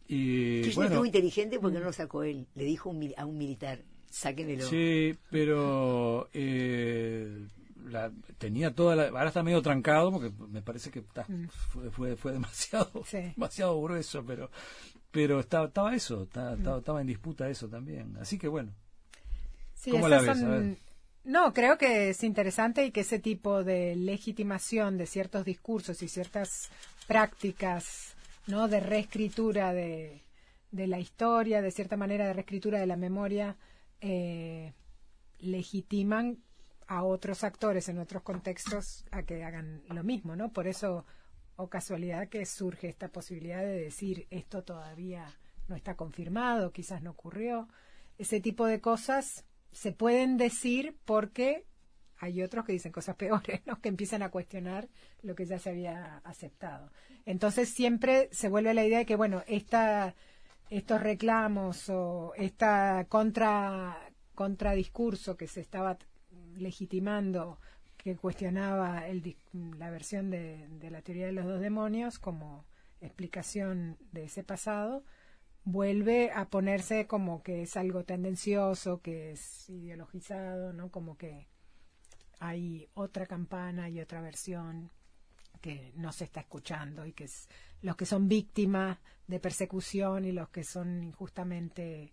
y, 0.08 0.62
Kirchner 0.62 0.74
bueno, 0.74 0.90
estuvo 0.90 1.06
inteligente 1.06 1.58
porque 1.58 1.78
no 1.78 1.84
lo 1.84 1.92
sacó 1.92 2.22
él, 2.22 2.46
le 2.54 2.64
dijo 2.64 2.90
a 3.16 3.24
un 3.24 3.38
militar, 3.38 3.82
sáquemelo. 4.10 4.66
Sí, 4.66 5.16
pero 5.30 6.28
eh, 6.32 7.46
la, 7.90 8.10
tenía 8.38 8.74
toda 8.74 8.96
la, 8.96 9.08
ahora 9.08 9.28
está 9.28 9.42
medio 9.42 9.62
trancado 9.62 10.10
porque 10.10 10.30
me 10.50 10.62
parece 10.62 10.90
que 10.90 11.00
mm. 11.00 11.48
fue, 11.48 11.90
fue, 11.90 12.16
fue 12.16 12.32
demasiado 12.32 12.90
demasiado 13.12 13.80
grueso 13.80 14.24
pero 14.26 14.50
pero 15.11 15.40
estaba, 15.40 15.66
estaba 15.66 15.94
eso, 15.94 16.25
estaba, 16.25 16.79
estaba, 16.79 17.01
en 17.01 17.07
disputa 17.07 17.49
eso 17.49 17.68
también. 17.68 18.16
Así 18.21 18.38
que 18.38 18.49
bueno. 18.49 18.73
¿Cómo 19.90 20.09
la 20.09 20.21
ves? 20.21 20.79
No, 21.25 21.53
creo 21.53 21.77
que 21.77 22.11
es 22.11 22.25
interesante 22.25 22.87
y 22.87 22.90
que 22.90 23.01
ese 23.01 23.18
tipo 23.18 23.62
de 23.62 23.94
legitimación 23.97 24.97
de 24.97 25.07
ciertos 25.07 25.44
discursos 25.44 26.03
y 26.03 26.09
ciertas 26.09 26.71
prácticas 27.07 28.14
¿no? 28.47 28.66
de 28.66 28.81
reescritura 28.81 29.75
de, 29.75 30.23
de 30.71 30.87
la 30.87 30.99
historia, 30.99 31.61
de 31.61 31.71
cierta 31.71 31.97
manera 31.97 32.27
de 32.27 32.33
reescritura 32.33 32.79
de 32.79 32.87
la 32.87 32.97
memoria, 32.97 33.57
eh, 34.01 34.73
legitiman 35.40 36.38
a 36.87 37.03
otros 37.03 37.44
actores 37.44 37.88
en 37.88 37.99
otros 37.99 38.23
contextos 38.23 39.05
a 39.11 39.23
que 39.23 39.44
hagan 39.44 39.83
lo 39.88 40.03
mismo, 40.03 40.35
¿no? 40.37 40.51
Por 40.51 40.66
eso 40.66 41.05
o 41.59 41.68
casualidad 41.68 42.29
que 42.29 42.47
surge 42.47 42.88
esta 42.88 43.09
posibilidad 43.09 43.61
de 43.62 43.81
decir 43.81 44.29
esto 44.31 44.62
todavía 44.62 45.27
no 45.66 45.75
está 45.75 45.97
confirmado, 45.97 46.71
quizás 46.71 47.03
no 47.03 47.11
ocurrió. 47.11 47.68
Ese 48.16 48.40
tipo 48.40 48.64
de 48.64 48.81
cosas 48.81 49.44
se 49.73 49.90
pueden 49.90 50.37
decir 50.37 50.97
porque 51.05 51.66
hay 52.16 52.42
otros 52.42 52.64
que 52.64 52.73
dicen 52.73 52.92
cosas 52.92 53.16
peores, 53.23 53.61
¿no? 53.66 53.81
que 53.81 53.88
empiezan 53.88 54.23
a 54.23 54.31
cuestionar 54.31 54.88
lo 55.23 55.35
que 55.35 55.47
ya 55.47 55.59
se 55.59 55.71
había 55.71 56.18
aceptado. 56.18 56.92
Entonces 57.27 57.68
siempre 57.68 58.29
se 58.31 58.49
vuelve 58.49 58.73
la 58.73 58.85
idea 58.85 58.99
de 58.99 59.07
que, 59.07 59.16
bueno, 59.16 59.42
esta, 59.49 60.14
estos 60.71 61.01
reclamos 61.01 61.88
o 61.88 62.35
esta 62.37 63.05
contra, 63.09 63.99
contradiscurso 64.37 65.37
que 65.37 65.49
se 65.49 65.61
estaba 65.61 65.99
legitimando 66.55 67.59
que 67.98 68.16
cuestionaba 68.16 69.06
el, 69.06 69.37
la 69.76 69.90
versión 69.90 70.30
de, 70.30 70.68
la 70.90 71.02
teoría 71.02 71.26
de 71.26 71.32
los 71.32 71.44
dos 71.44 71.61
demonios 71.61 72.18
como 72.18 72.64
explicación 73.00 73.98
de 74.12 74.24
ese 74.24 74.44
pasado, 74.44 75.04
vuelve 75.64 76.30
a 76.32 76.48
ponerse 76.48 77.06
como 77.06 77.42
que 77.42 77.62
es 77.62 77.76
algo 77.76 78.04
tendencioso, 78.04 79.02
que 79.02 79.32
es 79.32 79.68
ideologizado, 79.68 80.72
¿no? 80.72 80.90
Como 80.90 81.18
que 81.18 81.48
hay 82.38 82.88
otra 82.94 83.26
campana 83.26 83.88
y 83.90 84.00
otra 84.00 84.22
versión 84.22 84.90
que 85.61 85.92
no 85.96 86.12
se 86.12 86.24
está 86.24 86.40
escuchando 86.40 87.04
y 87.04 87.12
que 87.12 87.24
es 87.24 87.48
los 87.82 87.96
que 87.96 88.06
son 88.06 88.28
víctimas 88.28 88.98
de 89.26 89.40
persecución 89.40 90.24
y 90.24 90.32
los 90.32 90.48
que 90.48 90.62
son 90.62 91.02
injustamente 91.02 92.12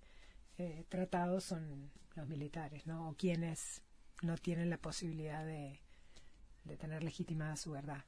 eh, 0.58 0.86
tratados 0.90 1.44
son 1.44 1.92
los 2.16 2.28
militares, 2.28 2.88
¿no? 2.88 3.10
O 3.10 3.16
quienes 3.16 3.85
no 4.26 4.38
tienen 4.38 4.70
la 4.70 4.78
posibilidad 4.78 5.46
de, 5.46 5.80
de 6.66 6.78
tener 6.78 7.04
legitimada 7.04 7.56
su 7.56 7.72
verdad. 7.72 8.04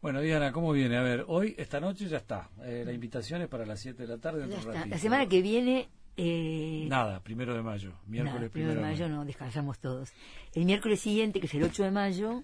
Bueno, 0.00 0.20
Diana, 0.20 0.52
¿cómo 0.52 0.72
viene? 0.72 0.96
A 0.96 1.02
ver, 1.02 1.24
hoy, 1.28 1.54
esta 1.58 1.80
noche 1.80 2.08
ya 2.08 2.16
está. 2.16 2.48
Eh, 2.62 2.82
la 2.86 2.92
invitación 2.92 3.42
es 3.42 3.48
para 3.48 3.66
las 3.66 3.80
7 3.80 4.02
de 4.02 4.08
la 4.08 4.18
tarde. 4.18 4.46
La 4.86 4.98
semana 4.98 5.28
que 5.28 5.42
viene... 5.42 5.88
Eh, 6.16 6.86
nada, 6.88 7.20
primero 7.20 7.54
de 7.54 7.62
mayo. 7.62 7.92
Miércoles 8.06 8.50
primero, 8.50 8.74
de 8.74 8.80
mayo, 8.80 9.08
no, 9.08 9.24
descansamos 9.24 9.78
todos. 9.78 10.12
El 10.54 10.64
miércoles 10.64 11.00
siguiente, 11.00 11.40
que 11.40 11.46
es 11.46 11.54
el 11.54 11.62
8 11.62 11.84
de 11.84 11.90
mayo, 11.90 12.42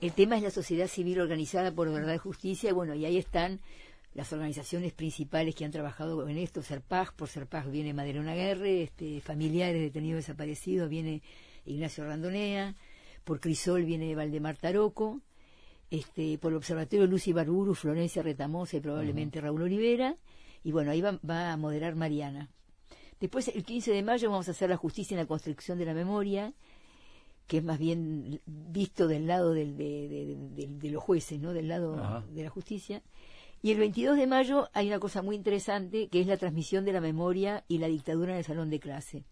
El 0.00 0.12
tema 0.12 0.36
es 0.36 0.42
la 0.42 0.50
sociedad 0.50 0.88
civil 0.88 1.20
organizada 1.20 1.72
por 1.72 1.90
verdad 1.90 2.14
y 2.14 2.18
justicia, 2.18 2.70
y 2.70 2.72
bueno, 2.72 2.94
y 2.94 3.04
ahí 3.04 3.16
están 3.16 3.60
las 4.14 4.32
organizaciones 4.32 4.92
principales 4.92 5.54
que 5.54 5.64
han 5.64 5.70
trabajado 5.70 6.26
en 6.28 6.38
esto, 6.38 6.62
Serpag, 6.62 7.14
por 7.14 7.28
Serpag 7.28 7.70
viene 7.70 7.92
Madelona 7.92 8.34
Guerre, 8.34 8.82
este, 8.82 9.20
familiares 9.20 9.80
detenidos 9.80 10.18
desaparecidos, 10.18 10.88
viene 10.88 11.22
Ignacio 11.66 12.04
Randonea, 12.04 12.74
por 13.24 13.40
Crisol 13.40 13.84
viene 13.84 14.14
Valdemar 14.14 14.56
Taroco, 14.56 15.20
este, 15.90 16.38
por 16.38 16.52
el 16.52 16.58
Observatorio 16.58 17.06
Lucy 17.06 17.32
Barburu, 17.32 17.74
Florencia 17.74 18.22
Retamosa 18.22 18.76
y 18.76 18.80
probablemente 18.80 19.40
Raúl 19.40 19.62
Olivera, 19.62 20.16
y 20.64 20.72
bueno, 20.72 20.90
ahí 20.90 21.00
va, 21.00 21.18
va, 21.28 21.52
a 21.52 21.56
moderar 21.56 21.94
Mariana. 21.94 22.50
Después, 23.20 23.48
el 23.48 23.64
15 23.64 23.92
de 23.92 24.02
mayo, 24.02 24.30
vamos 24.30 24.48
a 24.48 24.50
hacer 24.50 24.68
la 24.68 24.76
justicia 24.76 25.14
en 25.14 25.20
la 25.20 25.26
construcción 25.26 25.78
de 25.78 25.84
la 25.84 25.94
memoria, 25.94 26.52
que 27.46 27.58
es 27.58 27.64
más 27.64 27.78
bien 27.78 28.40
visto 28.44 29.06
del 29.06 29.26
lado 29.26 29.52
del, 29.52 29.76
de, 29.76 30.90
los 30.90 31.02
jueces, 31.02 31.40
¿no? 31.40 31.52
Del 31.52 31.68
lado 31.68 32.24
de 32.30 32.42
la 32.42 32.50
justicia. 32.50 33.02
Y 33.62 33.70
el 33.70 33.78
22 33.78 34.16
de 34.16 34.26
mayo 34.26 34.68
hay 34.72 34.88
una 34.88 34.98
cosa 34.98 35.22
muy 35.22 35.36
interesante, 35.36 36.08
que 36.08 36.20
es 36.20 36.26
la 36.26 36.36
transmisión 36.36 36.84
de 36.84 36.92
la 36.92 37.00
memoria 37.00 37.64
y 37.68 37.78
la 37.78 37.86
dictadura 37.86 38.32
en 38.32 38.38
el 38.38 38.44
salón 38.44 38.70
de 38.70 38.80
clase. 38.80 39.24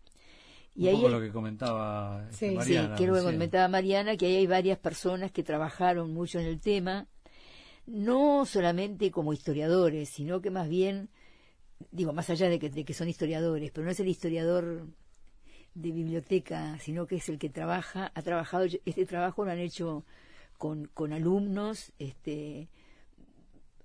Y 0.77 0.89
Un 0.89 0.95
ahí 0.95 1.11
lo 1.11 1.21
que 1.21 1.31
comentaba 1.31 2.27
este, 2.31 2.51
Mariana. 2.51 2.97
Sí, 2.97 3.03
que 3.03 3.07
lo 3.07 3.15
que 3.15 3.23
comentaba 3.23 3.69
Mariana, 3.69 4.17
que 4.17 4.27
ahí 4.27 4.37
hay 4.37 4.47
varias 4.47 4.79
personas 4.79 5.31
que 5.31 5.45
trabajaron 5.45 6.13
mucho 6.13 6.41
en 6.41 6.47
el 6.47 6.61
tema, 6.61 7.07
no 7.87 8.45
solamente 8.45 9.11
como 9.11 9.33
historiadores, 9.33 10.09
sino 10.09 10.41
que 10.41 10.51
más 10.51 10.69
bien, 10.69 11.11
digo, 11.93 12.13
más 12.13 12.29
allá 12.31 12.49
de 12.49 12.59
que, 12.59 12.71
de 12.71 12.85
que 12.85 12.95
son 12.95 13.09
historiadores, 13.09 13.71
pero 13.71 13.85
no 13.85 13.93
es 13.93 14.01
el 14.01 14.09
historiador 14.09 14.89
de 15.75 15.91
biblioteca, 15.91 16.79
sino 16.79 17.07
que 17.07 17.17
es 17.17 17.29
el 17.29 17.39
que 17.39 17.51
trabaja, 17.51 18.11
ha 18.15 18.23
trabajado, 18.23 18.65
este 18.65 19.07
trabajo 19.07 19.45
lo 19.45 19.53
han 19.53 19.59
hecho 19.59 20.05
con, 20.59 20.87
con 20.87 21.13
alumnos, 21.13 21.93
este, 21.99 22.69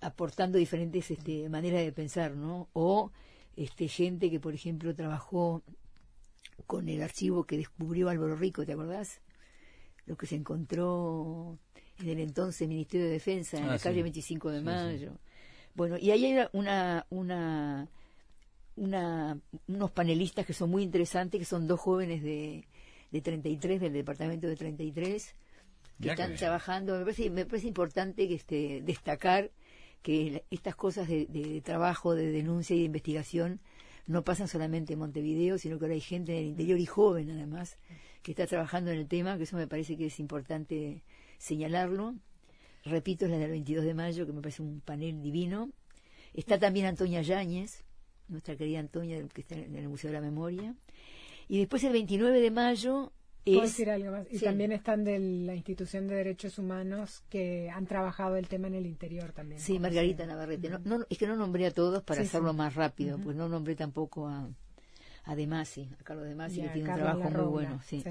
aportando 0.01 0.57
diferentes 0.57 1.11
este, 1.11 1.49
maneras 1.49 1.81
de 1.81 1.91
pensar, 1.91 2.35
¿no? 2.35 2.69
O 2.73 3.11
este, 3.55 3.87
gente 3.87 4.29
que, 4.29 4.39
por 4.39 4.53
ejemplo, 4.53 4.95
trabajó 4.95 5.63
con 6.65 6.89
el 6.89 7.01
archivo 7.01 7.45
que 7.45 7.57
descubrió 7.57 8.09
Álvaro 8.09 8.35
Rico, 8.35 8.65
¿te 8.65 8.73
acordás? 8.73 9.21
Lo 10.05 10.15
que 10.17 10.27
se 10.27 10.35
encontró 10.35 11.57
en 11.99 12.09
el 12.09 12.19
entonces 12.19 12.67
Ministerio 12.67 13.07
de 13.07 13.13
Defensa, 13.13 13.57
en 13.57 13.65
ah, 13.65 13.73
la 13.73 13.79
calle 13.79 14.01
25 14.01 14.51
de 14.51 14.61
Mayo. 14.61 15.13
Bueno, 15.75 15.97
y 15.97 16.11
ahí 16.11 16.25
hay 16.25 16.47
una, 16.53 17.05
una, 17.09 17.87
una, 18.75 19.39
unos 19.67 19.91
panelistas 19.91 20.45
que 20.45 20.53
son 20.53 20.69
muy 20.69 20.83
interesantes, 20.83 21.39
que 21.39 21.45
son 21.45 21.67
dos 21.67 21.79
jóvenes 21.79 22.23
de, 22.23 22.67
de 23.11 23.21
33, 23.21 23.81
del 23.81 23.93
departamento 23.93 24.47
de 24.47 24.55
33, 24.55 25.35
que 26.01 26.09
están 26.09 26.35
trabajando. 26.35 26.97
Me 26.97 27.01
parece, 27.01 27.29
me 27.29 27.45
parece 27.45 27.67
importante 27.67 28.27
que 28.27 28.35
este, 28.35 28.81
destacar 28.81 29.51
que 30.01 30.45
estas 30.49 30.75
cosas 30.75 31.07
de, 31.07 31.61
trabajo, 31.63 32.15
de 32.15 32.31
denuncia 32.31 32.75
y 32.75 32.79
de 32.79 32.85
investigación 32.85 33.59
no 34.09 34.23
pasan 34.23 34.47
solamente 34.47 34.93
en 34.93 34.99
Montevideo, 34.99 35.59
sino 35.59 35.77
que 35.77 35.85
ahora 35.85 35.93
hay 35.93 36.01
gente 36.01 36.31
en 36.31 36.39
el 36.39 36.45
interior 36.49 36.79
y 36.79 36.87
joven 36.87 37.29
además 37.29 37.77
que 38.23 38.31
está 38.31 38.47
trabajando 38.47 38.89
en 38.89 38.97
el 38.97 39.07
tema, 39.07 39.37
que 39.37 39.43
eso 39.43 39.55
me 39.55 39.67
parece 39.67 39.97
que 39.97 40.07
es 40.07 40.19
importante 40.19 41.03
señalarlo. 41.37 42.15
Repito, 42.85 43.25
es 43.25 43.31
la 43.31 43.37
del 43.37 43.51
22 43.51 43.85
de 43.85 43.93
mayo, 43.93 44.25
que 44.25 44.33
me 44.33 44.41
parece 44.41 44.63
un 44.63 44.81
panel 44.81 45.21
divino. 45.21 45.69
Está 46.33 46.57
también 46.57 46.87
Antonia 46.87 47.21
Yáñez, 47.21 47.83
nuestra 48.29 48.55
querida 48.55 48.79
Antonia, 48.79 49.23
que 49.31 49.41
está 49.41 49.55
en 49.55 49.75
el 49.75 49.87
Museo 49.87 50.09
de 50.09 50.15
la 50.15 50.21
Memoria. 50.21 50.73
Y 51.47 51.59
después 51.59 51.83
el 51.83 51.93
29 51.93 52.41
de 52.41 52.49
mayo 52.49 53.13
decir 53.51 53.89
algo 53.89 54.11
más? 54.11 54.27
Y 54.31 54.39
también 54.39 54.71
están 54.71 55.03
de 55.03 55.19
la 55.19 55.55
Institución 55.55 56.07
de 56.07 56.15
Derechos 56.15 56.57
Humanos 56.59 57.23
que 57.29 57.69
han 57.69 57.85
trabajado 57.85 58.35
el 58.37 58.47
tema 58.47 58.67
en 58.67 58.75
el 58.75 58.85
interior 58.85 59.31
también. 59.31 59.59
Sí, 59.61 59.79
Margarita 59.79 60.25
Navarrete. 60.25 60.69
no, 60.83 61.05
es 61.09 61.17
que 61.17 61.27
no 61.27 61.35
nombré 61.35 61.67
a 61.67 61.71
todos 61.71 62.03
para 62.03 62.21
hacerlo 62.21 62.53
más 62.53 62.75
rápido, 62.75 63.17
pues 63.17 63.35
no 63.35 63.49
nombré 63.49 63.75
tampoco 63.75 64.27
a, 64.27 64.49
a 65.25 65.35
De 65.35 65.47
Masi, 65.47 65.89
a 65.99 66.03
Carlos 66.03 66.25
De 66.25 66.35
Masi, 66.35 66.61
que 66.61 66.69
tiene 66.69 66.89
un 66.89 66.95
trabajo 66.95 67.29
muy 67.29 67.45
bueno. 67.45 67.79
Sí. 67.85 68.03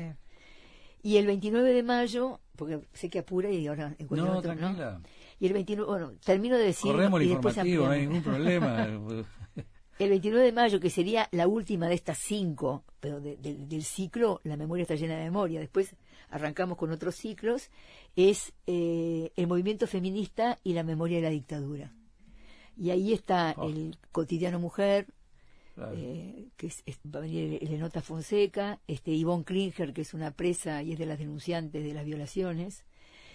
Y 1.02 1.16
el 1.16 1.26
29 1.26 1.72
de 1.72 1.82
mayo, 1.82 2.40
porque 2.56 2.80
sé 2.92 3.08
que 3.08 3.20
apura 3.20 3.50
y 3.50 3.66
ahora 3.68 3.94
encuentro 3.98 4.32
no, 4.32 4.38
otro, 4.38 4.54
¿no? 4.54 5.00
Y 5.38 5.46
el 5.46 5.52
29, 5.52 5.88
bueno, 5.88 6.12
termino 6.24 6.56
de 6.56 6.64
decir... 6.64 6.90
Corremos 6.90 7.20
el 7.20 7.30
informativo, 7.30 7.84
no 7.86 7.90
hay 7.92 8.00
ningún 8.00 8.22
problema. 8.22 8.88
El 9.98 10.10
29 10.10 10.44
de 10.44 10.52
mayo, 10.52 10.78
que 10.78 10.90
sería 10.90 11.28
la 11.32 11.48
última 11.48 11.88
de 11.88 11.94
estas 11.94 12.18
cinco, 12.18 12.84
pero 13.00 13.20
del 13.20 13.82
ciclo, 13.82 14.40
la 14.44 14.56
memoria 14.56 14.82
está 14.82 14.94
llena 14.94 15.16
de 15.16 15.24
memoria. 15.24 15.58
Después 15.58 15.96
arrancamos 16.30 16.78
con 16.78 16.92
otros 16.92 17.16
ciclos, 17.16 17.70
es 18.14 18.52
eh, 18.66 19.32
el 19.34 19.46
movimiento 19.48 19.88
feminista 19.88 20.58
y 20.62 20.74
la 20.74 20.84
memoria 20.84 21.16
de 21.16 21.22
la 21.24 21.30
dictadura. 21.30 21.92
Y 22.76 22.90
ahí 22.90 23.12
está 23.12 23.54
oh. 23.56 23.68
el 23.68 23.96
cotidiano 24.12 24.60
mujer, 24.60 25.08
eh, 25.94 26.48
que 26.56 26.72
va 27.12 27.18
a 27.18 27.22
venir 27.22 27.58
Elenota 27.60 28.00
Fonseca, 28.00 28.80
este 28.86 29.10
Ivonne 29.10 29.44
Klinger, 29.44 29.92
que 29.92 30.02
es 30.02 30.14
una 30.14 30.30
presa 30.30 30.82
y 30.82 30.92
es 30.92 30.98
de 30.98 31.06
las 31.06 31.18
denunciantes 31.18 31.84
de 31.84 31.94
las 31.94 32.04
violaciones, 32.04 32.84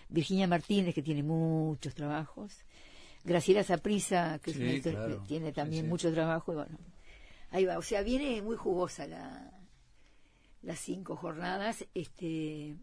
Virginia 0.09 0.47
Martínez, 0.47 0.93
que 0.93 1.01
tiene 1.01 1.23
muchos 1.23 1.93
trabajos, 1.93 2.65
Graciela 3.23 3.63
Saprisa, 3.63 4.39
que 4.39 4.53
tiene 5.27 5.51
también 5.51 5.87
mucho 5.87 6.11
trabajo, 6.11 6.51
y 6.53 6.55
bueno, 6.55 6.77
ahí 7.51 7.65
va. 7.65 7.77
O 7.77 7.81
sea, 7.81 8.01
viene 8.01 8.41
muy 8.41 8.55
jugosa 8.55 9.07
la, 9.07 9.51
las 10.61 10.79
cinco 10.79 11.15
jornadas, 11.15 11.85
este 11.93 12.75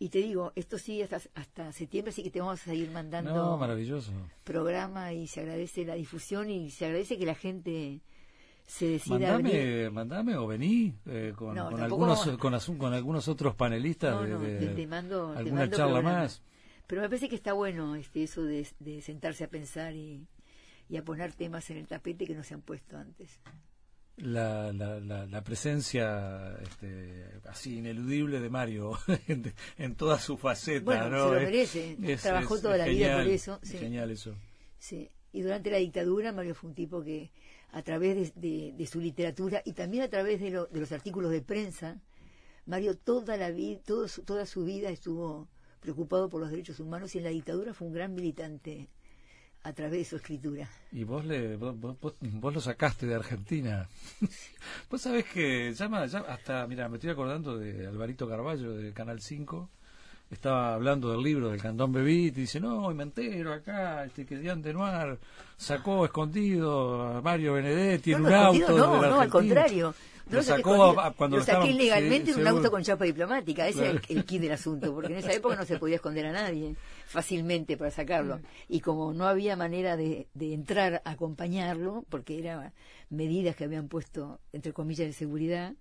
y 0.00 0.10
te 0.10 0.18
digo, 0.18 0.52
esto 0.54 0.78
sigue 0.78 1.04
hasta, 1.04 1.20
hasta 1.34 1.72
septiembre, 1.72 2.10
así 2.10 2.22
que 2.22 2.30
te 2.30 2.40
vamos 2.40 2.60
a 2.60 2.64
seguir 2.64 2.90
mandando 2.90 3.56
maravilloso. 3.56 4.12
programa 4.44 5.12
y 5.12 5.26
se 5.26 5.40
agradece 5.40 5.84
la 5.84 5.94
difusión 5.94 6.50
y 6.50 6.70
se 6.70 6.86
agradece 6.86 7.18
que 7.18 7.26
la 7.26 7.34
gente 7.34 8.00
se 8.64 8.86
decida 8.86 9.32
mandame, 9.32 9.90
Mandame 9.90 10.36
o 10.36 10.46
vení 10.46 10.94
eh, 11.06 11.32
con, 11.34 11.58
algunos, 11.58 12.28
con, 12.38 12.54
algunos 12.94 13.26
otros 13.26 13.56
panelistas 13.56 14.22
de, 14.22 14.86
mando, 14.86 15.32
alguna 15.36 15.68
charla 15.68 16.00
más. 16.00 16.42
Pero 16.88 17.02
me 17.02 17.08
parece 17.08 17.28
que 17.28 17.36
está 17.36 17.52
bueno 17.52 17.94
este, 17.96 18.22
eso 18.22 18.42
de, 18.42 18.64
sentarse 19.02 19.44
a 19.44 19.48
pensar 19.48 19.94
y, 19.94 20.26
a 20.96 21.04
poner 21.04 21.34
temas 21.34 21.68
en 21.70 21.76
el 21.76 21.86
tapete 21.86 22.26
que 22.26 22.34
no 22.34 22.42
se 22.42 22.54
han 22.54 22.62
puesto 22.62 22.96
antes. 22.96 23.38
La, 24.16 24.72
la, 24.72 24.98
la, 24.98 25.44
presencia 25.44 26.56
este, 26.62 27.40
así 27.48 27.76
ineludible 27.76 28.40
de 28.40 28.50
Mario 28.50 28.98
en, 29.76 29.94
toda 29.94 30.18
su 30.18 30.38
faceta. 30.38 30.84
Bueno, 30.84 31.10
¿no? 31.10 31.28
se 31.28 31.34
lo 31.34 31.40
merece. 31.40 31.98
Trabajó 32.20 32.58
toda 32.58 32.78
la 32.78 32.86
vida 32.86 33.18
por 33.18 33.26
eso. 33.28 33.60
Sí. 33.62 33.76
Genial 33.76 34.10
eso. 34.10 34.34
Sí. 34.78 35.10
Y 35.32 35.42
durante 35.42 35.70
la 35.70 35.76
dictadura 35.76 36.32
Mario 36.32 36.54
fue 36.54 36.70
un 36.70 36.74
tipo 36.74 37.04
que 37.04 37.30
a 37.70 37.82
través 37.82 38.32
de, 38.34 38.88
su 38.90 38.98
literatura 38.98 39.60
y 39.64 39.74
también 39.74 40.04
a 40.04 40.08
través 40.08 40.40
de, 40.40 40.50
de, 40.50 40.80
los 40.80 40.90
artículos 40.90 41.30
de 41.30 41.42
prensa, 41.42 42.00
Mario 42.64 42.96
toda 42.96 43.36
la 43.36 43.50
vida, 43.50 43.82
toda 43.84 44.46
su 44.46 44.64
vida 44.64 44.88
estuvo 44.88 45.48
preocupado 45.80 46.28
por 46.28 46.40
los 46.40 46.50
derechos 46.50 46.80
humanos 46.80 47.14
y 47.14 47.18
en 47.18 47.24
la 47.24 47.30
dictadura 47.30 47.74
fue 47.74 47.88
un 47.88 47.94
gran 47.94 48.14
militante 48.14 48.88
a 49.62 49.72
través 49.72 49.98
de 49.98 50.04
su 50.04 50.16
escritura. 50.16 50.68
Y 50.92 51.04
vos, 51.04 51.24
le, 51.24 51.56
vos, 51.56 52.54
lo 52.54 52.60
sacaste 52.60 53.06
de 53.06 53.14
Argentina. 53.14 53.88
vos 54.90 55.00
sabés 55.00 55.26
que 55.26 55.74
llama, 55.74 56.02
hasta, 56.02 56.66
mira, 56.66 56.88
me 56.88 56.96
estoy 56.96 57.10
acordando 57.10 57.58
de 57.58 57.86
Alvarito 57.86 58.28
Carballo 58.28 58.74
de 58.74 58.92
Canal 58.92 59.20
5. 59.20 59.68
Estaba 60.30 60.74
hablando 60.74 61.10
del 61.10 61.22
libro 61.22 61.50
del 61.50 61.60
Cantón 61.60 61.90
Bebit 61.90 62.36
y 62.36 62.40
dice, 62.42 62.60
no, 62.60 62.92
me 62.92 63.02
entero 63.02 63.52
acá, 63.52 64.04
este 64.04 64.26
que 64.26 64.36
Diane 64.36 64.74
Noir 64.74 65.18
sacó 65.56 66.04
escondido 66.04 67.02
a 67.02 67.22
Mario 67.22 67.54
Benedetti 67.54 68.12
en 68.12 68.26
un 68.26 68.32
auto. 68.32 68.76
No, 68.76 69.00
no, 69.00 69.20
al 69.20 69.30
contrario. 69.30 69.94
Lo, 70.30 70.42
sacó 70.42 70.94
cuando 71.16 71.38
lo, 71.38 71.44
saqué 71.44 71.70
ilegalmente 71.70 72.32
en 72.32 72.40
un 72.40 72.46
auto 72.46 72.70
con 72.70 72.82
chapa 72.82 73.04
diplomática. 73.04 73.66
Ese 73.66 73.90
es 73.90 74.00
el, 74.08 74.24
kit 74.24 74.42
del 74.42 74.52
asunto, 74.52 74.92
porque 74.92 75.12
en 75.12 75.18
esa 75.18 75.32
época 75.32 75.56
no 75.56 75.64
se 75.64 75.78
podía 75.78 75.96
esconder 75.96 76.26
a 76.26 76.32
nadie 76.32 76.76
fácilmente 77.06 77.76
para 77.76 77.90
sacarlo. 77.90 78.40
Y 78.68 78.80
como 78.80 79.12
no 79.14 79.26
había 79.26 79.56
manera 79.56 79.96
de, 79.96 80.28
entrar 80.38 81.02
a 81.04 81.10
acompañarlo, 81.12 82.04
porque 82.10 82.38
eran 82.38 82.72
medidas 83.08 83.56
que 83.56 83.64
habían 83.64 83.88
puesto, 83.88 84.40
entre 84.52 84.72
comillas, 84.72 85.06
de 85.06 85.14
seguridad, 85.14 85.74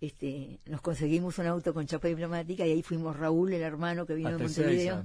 este, 0.00 0.60
nos 0.66 0.80
conseguimos 0.80 1.38
un 1.38 1.46
auto 1.46 1.74
con 1.74 1.86
chapa 1.86 2.08
diplomática 2.08 2.66
y 2.66 2.72
ahí 2.72 2.82
fuimos 2.82 3.16
Raúl, 3.16 3.52
el 3.52 3.62
hermano 3.62 4.06
que 4.06 4.14
vino 4.14 4.36
de 4.36 4.38
Montevideo, 4.38 5.04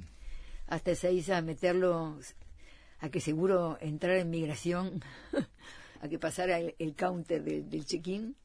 hasta 0.68 0.92
Ezeiza 0.92 1.38
a 1.38 1.42
meterlo, 1.42 2.18
a 3.00 3.10
que 3.10 3.22
seguro 3.22 3.78
entrara 3.80 4.20
en 4.20 4.30
migración, 4.30 5.04
a 6.02 6.08
que 6.08 6.18
pasara 6.18 6.60
el, 6.60 6.96
counter 6.96 7.44
del 7.44 7.86
check-in 7.86 8.36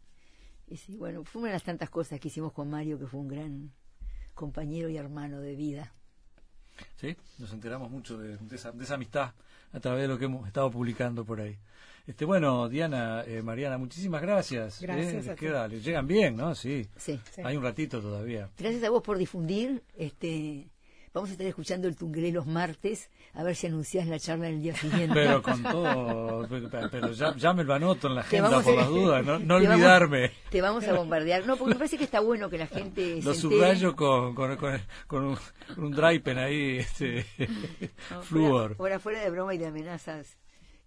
y 0.73 0.77
sí, 0.79 0.97
bueno, 0.97 1.23
fue 1.25 1.43
una 1.43 1.51
de 1.51 1.57
las 1.57 1.65
tantas 1.65 1.91
cosas 1.91 2.19
que 2.19 2.29
hicimos 2.29 2.53
con 2.53 2.71
Mario, 2.71 2.99
que 2.99 3.07
fue 3.07 3.21
un 3.21 3.29
gran 3.29 3.73
compañero 4.35 4.89
y 4.89 4.97
hermano 4.97 5.41
de 5.41 5.55
vida. 5.55 5.93
Sí, 6.97 7.15
nos 7.39 7.53
enteramos 7.53 7.91
mucho 7.91 8.17
de, 8.17 8.39
esa, 8.51 8.73
amistad 8.95 9.35
a 9.73 9.81
través 9.81 10.03
de 10.03 10.09
lo 10.09 10.19
que 10.19 10.25
hemos 10.25 10.47
estado 10.47 10.71
publicando 10.71 11.27
por 11.27 11.43
ahí. 11.43 11.59
Este, 12.07 12.25
bueno, 12.25 12.71
Diana, 12.71 13.23
eh, 13.27 13.43
Mariana, 13.43 13.77
muchísimas 13.77 14.23
gracias. 14.23 14.83
¿eh? 14.83 14.87
Gracias. 14.87 15.71
les, 15.71 15.85
llegan 15.85 16.07
bien, 16.07 16.37
¿no? 16.37 16.55
Sí. 16.55 16.89
sí. 16.97 17.21
Hay 17.45 17.57
un 17.57 17.63
ratito 17.63 18.01
todavía. 18.01 18.49
Gracias 18.59 18.83
a 18.85 18.91
vos 18.91 19.03
por 19.03 19.19
difundir. 19.19 19.83
Este, 19.95 20.71
Vamos 21.14 21.29
a 21.29 21.33
estar 21.33 21.46
escuchando 21.46 21.88
el 21.88 21.96
Tunguelé 21.96 22.33
los 22.33 22.46
martes, 22.46 23.11
a 23.35 23.42
ver 23.42 23.55
si 23.55 23.66
anuncias 23.66 24.07
la 24.07 24.18
charla 24.18 24.48
el 24.48 24.62
día 24.62 24.75
siguiente. 24.75 25.12
Pero 25.12 25.42
con 25.42 25.62
todo, 25.62 26.48
pero 26.90 27.12
ya, 27.12 27.37
ya 27.37 27.53
me 27.53 27.64
lo 27.64 27.75
anoto 27.75 28.09
en 28.09 28.14
la 28.14 28.20
agenda 28.22 28.62
por 28.62 28.75
las 28.75 28.88
dudas, 28.88 29.25
no, 29.27 29.38
no 29.38 29.57
olvidarme. 29.57 30.31
te 30.48 30.62
vamos 30.62 30.85
a 30.88 30.94
bombardear. 30.94 31.46
No, 31.46 31.57
porque 31.57 31.75
me 31.75 31.79
parece 31.79 31.98
que 31.98 32.05
está 32.05 32.20
bueno 32.20 32.48
que 32.48 32.57
la 32.57 32.66
gente 32.66 33.20
Lo 33.22 33.35
subrayo 33.35 33.94
con, 33.94 34.35
con, 34.35 34.57
con, 35.07 35.25
un, 35.25 35.38
un 35.77 36.22
pen 36.22 36.38
ahí, 36.38 36.79
este, 36.79 37.27
flúor. 38.22 38.77
Fuera, 38.77 38.98
fuera 38.98 39.20
de 39.20 39.31
broma 39.31 39.55
y 39.55 39.59
de 39.59 39.66
amenazas. 39.66 40.38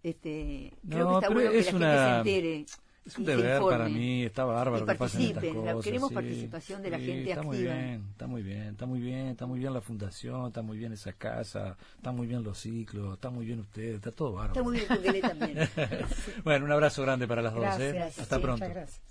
Este, 0.02 0.74
creo 0.90 1.08
que 1.10 1.16
está 1.16 1.34
bueno 1.34 1.52
que 1.52 1.58
la 1.58 1.64
gente 1.64 1.98
se 1.98 2.18
entere 2.18 2.66
es 3.06 3.18
un 3.20 3.26
deber 3.26 3.62
para 3.62 3.88
mí, 3.88 4.24
está 4.24 4.46
bárbaro 4.46 4.86
que 4.86 4.96
pasen 4.96 5.22
estas 5.22 5.46
cosas. 5.46 5.84
Queremos 5.84 6.12
participación 6.12 6.82
de 6.82 6.90
la 6.90 6.98
gente 6.98 7.30
está 7.30 7.44
Muy 7.44 7.58
bien, 7.60 8.08
está 8.12 8.28
muy 8.28 8.42
bien, 8.42 8.68
está 8.70 8.86
muy 8.88 9.00
bien, 9.00 9.28
está 9.28 9.46
muy 9.46 9.60
bien 9.60 9.74
la 9.74 9.82
fundación, 9.82 10.48
está 10.48 10.62
muy 10.64 10.78
bien 10.78 10.92
esa 10.94 11.14
casa, 11.14 11.78
está 11.96 12.12
muy 12.12 12.26
bien 12.26 12.44
los 12.44 12.58
ciclos, 12.58 13.14
está 13.14 13.30
muy 13.30 13.46
bien 13.46 13.60
ustedes, 13.60 13.96
está 13.96 14.12
todo 14.12 14.34
bárbaro. 14.34 14.54
Está 14.54 14.64
muy 14.64 14.78
bien 14.78 14.88
Tunguelé 14.88 15.22
también. 15.22 15.70
bueno, 16.44 16.66
un 16.66 16.72
abrazo 16.72 17.04
grande 17.04 17.28
para 17.28 17.44
las 17.44 17.54
dos. 17.54 17.80
¿eh? 17.80 18.02
Hasta 18.02 18.40
pronto. 18.40 18.66
gracias. 18.68 19.02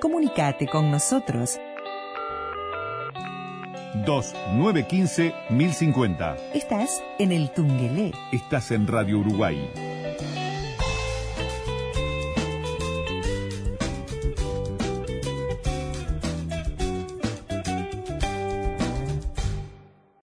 Comunicate 0.00 0.66
con 0.68 0.90
nosotros 0.90 1.58
2915 4.06 5.34
1050. 5.50 6.36
Estás 6.54 7.02
en 7.18 7.32
el 7.32 7.50
Tungelé. 7.52 8.12
Estás 8.32 8.70
en 8.70 8.86
Radio 8.86 9.18
Uruguay 9.18 9.89